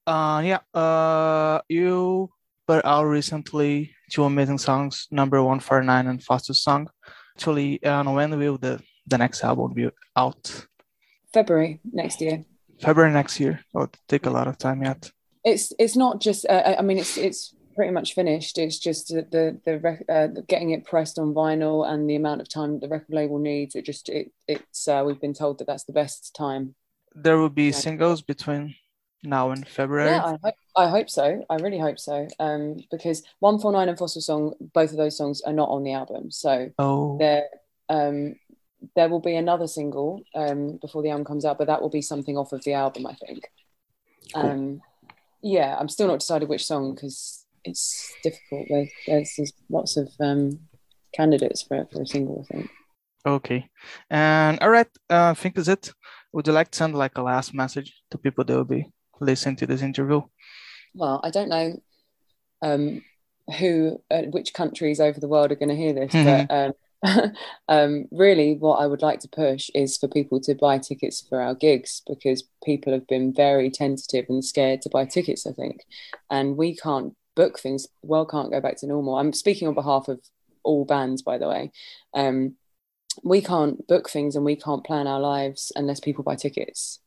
Uh 0.07 0.43
yeah 0.45 0.61
uh 0.81 1.61
you 1.69 2.31
put 2.67 2.85
out 2.85 3.05
recently 3.05 3.95
two 4.11 4.25
amazing 4.25 4.59
songs 4.59 5.09
number 5.11 5.43
one 5.43 5.61
four 5.61 5.83
nine 5.83 6.07
and 6.07 6.23
Fossil 6.23 6.55
Song. 6.55 6.89
Actually 7.37 7.81
and 7.83 8.15
when 8.15 8.39
will 8.39 8.59
the 8.59 8.81
the 9.07 9.19
next 9.19 9.43
album 9.43 9.73
be 9.73 9.91
out? 10.17 10.67
February 11.33 11.81
next 11.93 12.21
year. 12.21 12.45
February 12.81 13.13
next 13.13 13.41
year. 13.41 13.61
It'll 13.75 13.91
take 14.09 14.27
a 14.27 14.31
lot 14.31 14.49
of 14.49 14.57
time 14.59 14.83
yet 14.83 15.11
it's 15.45 15.73
it's 15.79 15.97
not 15.97 16.21
just. 16.21 16.47
Uh, 16.47 16.77
I 16.79 16.83
mean, 16.83 16.99
it's 16.99 17.17
it's 17.17 17.55
pretty 17.79 17.93
much 17.93 18.15
finished. 18.15 18.59
It's 18.59 18.79
just 18.79 19.09
the 19.09 19.23
the, 19.31 19.61
the 19.65 20.13
uh, 20.13 20.27
getting 20.49 20.71
it 20.71 20.85
pressed 20.85 21.17
on 21.17 21.33
vinyl 21.33 21.89
and 21.89 22.11
the 22.11 22.17
amount 22.17 22.41
of 22.41 22.49
time 22.49 22.81
the 22.81 22.89
record 22.89 23.15
label 23.15 23.39
needs. 23.39 23.77
It 23.77 23.85
just 23.85 24.09
it 24.09 24.33
it's 24.49 24.89
uh, 24.89 25.05
we've 25.07 25.21
been 25.21 25.33
told 25.33 25.59
that 25.59 25.67
that's 25.67 25.85
the 25.85 25.93
best 25.93 26.35
time. 26.35 26.75
There 27.15 27.39
will 27.39 27.51
be 27.51 27.67
yeah. 27.67 27.71
singles 27.71 28.21
between 28.21 28.75
now 29.23 29.53
and 29.53 29.67
February. 29.67 30.11
Yeah, 30.11 30.25
I 30.25 30.39
hope, 30.43 30.55
I 30.77 30.89
hope 30.89 31.09
so. 31.09 31.45
I 31.49 31.55
really 31.57 31.79
hope 31.79 32.01
so. 32.01 32.27
Um, 32.41 32.79
because 32.91 33.23
one 33.39 33.61
four 33.61 33.71
nine 33.71 33.89
and 33.89 33.99
Fossil 33.99 34.23
Song, 34.23 34.55
both 34.75 34.91
of 34.91 34.97
those 34.97 35.17
songs 35.17 35.41
are 35.43 35.53
not 35.53 35.69
on 35.69 35.85
the 35.85 35.93
album, 35.93 36.33
so 36.33 36.71
oh. 36.81 37.17
they're 37.19 37.47
um 37.89 38.35
there 38.95 39.09
will 39.09 39.21
be 39.21 39.35
another 39.37 39.67
single 39.67 40.23
um 40.35 40.79
before 40.81 41.03
the 41.03 41.11
album 41.11 41.25
comes 41.25 41.45
out, 41.45 41.59
but 41.59 41.69
that 41.69 41.81
will 41.81 41.91
be 41.91 42.03
something 42.03 42.37
off 42.37 42.53
of 42.53 42.65
the 42.65 42.75
album, 42.75 43.07
I 43.07 43.15
think. 43.15 43.45
Cool. 44.35 44.43
Um, 44.43 44.81
yeah, 45.43 45.77
I'm 45.79 45.89
still 45.89 46.09
not 46.09 46.21
decided 46.21 46.49
which 46.49 46.67
song 46.67 46.95
because 46.95 47.47
it's 47.65 48.13
difficult. 48.23 48.67
There's, 48.69 48.91
there's, 49.07 49.35
there's 49.37 49.53
lots 49.69 49.97
of 49.97 50.09
um, 50.21 50.61
candidates 51.15 51.63
for 51.63 51.87
for 51.93 52.03
a 52.03 52.07
single. 52.07 52.45
I 52.49 52.55
think. 52.55 52.71
Okay, 53.27 53.69
and 54.11 54.59
all 54.61 54.71
right. 54.71 54.89
Uh, 55.11 55.31
I 55.31 55.35
think 55.35 55.55
that's 55.55 55.69
it. 55.69 55.93
Would 56.33 56.47
you 56.47 56.53
like 56.53 56.71
to 56.71 56.77
send 56.77 56.95
like 56.95 57.19
a 57.19 57.23
last 57.23 57.55
message 57.55 57.93
to 58.11 58.19
people 58.19 58.45
that 58.45 58.55
will 58.55 58.65
be 58.65 58.91
listening 59.21 59.57
to 59.57 59.67
this 59.67 59.83
interview? 59.83 60.23
Well, 60.95 61.21
I 61.23 61.31
don't 61.31 61.49
know 61.49 61.81
um, 62.63 63.03
who, 63.59 64.03
uh, 64.11 64.23
which 64.23 64.55
countries 64.55 65.01
over 65.01 65.21
the 65.21 65.29
world 65.29 65.53
are 65.53 65.57
going 65.57 65.71
to 65.71 65.77
hear 65.77 65.93
this, 65.93 66.13
mm-hmm. 66.13 66.47
but 66.47 66.55
um, 66.55 66.73
um, 67.69 68.07
really, 68.11 68.55
what 68.55 68.77
I 68.77 68.87
would 68.87 69.03
like 69.03 69.21
to 69.21 69.29
push 69.29 69.71
is 69.75 69.97
for 69.97 70.09
people 70.09 70.41
to 70.41 70.55
buy 70.55 70.79
tickets 70.79 71.25
for 71.29 71.41
our 71.41 71.55
gigs 71.55 72.03
because 72.07 72.45
people 72.65 72.93
have 72.93 73.07
been 73.07 73.33
very 73.33 73.71
tentative 73.71 74.27
and 74.29 74.45
scared 74.45 74.83
to 74.83 74.91
buy 74.91 75.05
tickets, 75.05 75.47
I 75.47 75.53
think. 75.53 75.85
And 76.31 76.57
we 76.57 76.75
can't 76.75 77.15
book 77.37 77.59
things, 77.59 77.87
well, 78.03 78.27
can't 78.27 78.51
go 78.51 78.61
back 78.61 78.77
to 78.79 78.87
normal. 78.87 79.17
I'm 79.17 79.33
speaking 79.33 79.69
on 79.69 79.75
behalf 79.75 80.09
of 80.09 80.21
all 80.65 80.85
bands, 80.85 81.23
by 81.23 81.39
the 81.39 81.49
way. 81.49 81.71
Um, 82.15 82.57
we 83.25 83.41
can't 83.41 83.87
book 83.87 84.09
things 84.11 84.37
and 84.37 84.45
we 84.45 84.57
can't 84.57 84.85
plan 84.85 85.07
our 85.07 85.21
lives 85.21 85.73
unless 85.77 86.01
people 86.01 86.25
buy 86.25 86.37
tickets. 86.37 87.01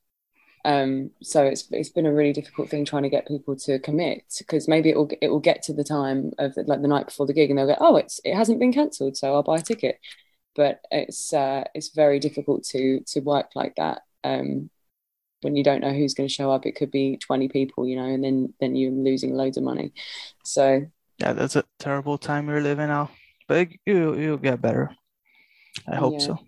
Um, 0.63 1.11
so 1.21 1.43
it's 1.43 1.67
it's 1.71 1.89
been 1.89 2.05
a 2.05 2.13
really 2.13 2.33
difficult 2.33 2.69
thing 2.69 2.85
trying 2.85 3.03
to 3.03 3.09
get 3.09 3.27
people 3.27 3.55
to 3.57 3.79
commit 3.79 4.23
because 4.37 4.67
maybe 4.67 4.89
it 4.89 4.95
will 4.95 5.09
it 5.21 5.29
will 5.29 5.39
get 5.39 5.63
to 5.63 5.73
the 5.73 5.83
time 5.83 6.31
of 6.37 6.53
the, 6.55 6.63
like 6.63 6.81
the 6.81 6.87
night 6.87 7.07
before 7.07 7.25
the 7.25 7.33
gig 7.33 7.49
and 7.49 7.57
they'll 7.57 7.67
go, 7.67 7.77
oh, 7.79 7.97
it's 7.97 8.19
it 8.23 8.35
hasn't 8.35 8.59
been 8.59 8.73
cancelled, 8.73 9.17
so 9.17 9.33
I'll 9.33 9.43
buy 9.43 9.57
a 9.57 9.61
ticket. 9.61 9.99
But 10.55 10.81
it's 10.91 11.33
uh, 11.33 11.63
it's 11.73 11.89
very 11.89 12.19
difficult 12.19 12.63
to 12.65 13.01
to 13.07 13.19
work 13.21 13.51
like 13.55 13.75
that. 13.75 14.01
Um, 14.23 14.69
when 15.41 15.55
you 15.55 15.63
don't 15.63 15.81
know 15.81 15.93
who's 15.93 16.13
going 16.13 16.29
to 16.29 16.33
show 16.33 16.51
up, 16.51 16.67
it 16.67 16.75
could 16.75 16.91
be 16.91 17.17
20 17.17 17.47
people, 17.49 17.87
you 17.87 17.95
know, 17.95 18.05
and 18.05 18.23
then 18.23 18.53
then 18.59 18.75
you're 18.75 18.91
losing 18.91 19.33
loads 19.33 19.57
of 19.57 19.63
money. 19.63 19.93
So 20.43 20.85
yeah, 21.17 21.33
that's 21.33 21.55
a 21.55 21.63
terrible 21.79 22.17
time 22.17 22.47
we're 22.47 22.61
living 22.61 22.87
now, 22.87 23.09
but 23.47 23.69
you 23.85 24.15
you'll 24.15 24.37
get 24.37 24.61
better. 24.61 24.91
I 25.87 25.95
hope 25.95 26.13
yeah. 26.13 26.19
so. 26.19 26.39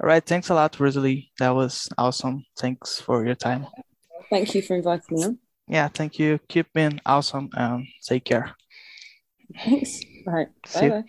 All 0.00 0.06
right. 0.08 0.24
Thanks 0.24 0.48
a 0.48 0.54
lot, 0.54 0.78
Rosalie. 0.80 1.30
That 1.38 1.54
was 1.54 1.88
awesome. 1.98 2.44
Thanks 2.58 3.00
for 3.00 3.24
your 3.24 3.34
time. 3.34 3.66
Thank 4.30 4.54
you 4.54 4.62
for 4.62 4.76
inviting 4.76 5.16
me 5.16 5.24
on. 5.24 5.38
Yeah, 5.68 5.88
thank 5.88 6.18
you. 6.18 6.40
Keep 6.48 6.72
being 6.72 7.00
awesome 7.06 7.50
and 7.54 7.86
take 8.04 8.24
care. 8.24 8.54
Thanks. 9.64 10.00
All 10.26 10.32
right. 10.32 10.48
Bye 10.74 10.88
bye. 10.88 11.04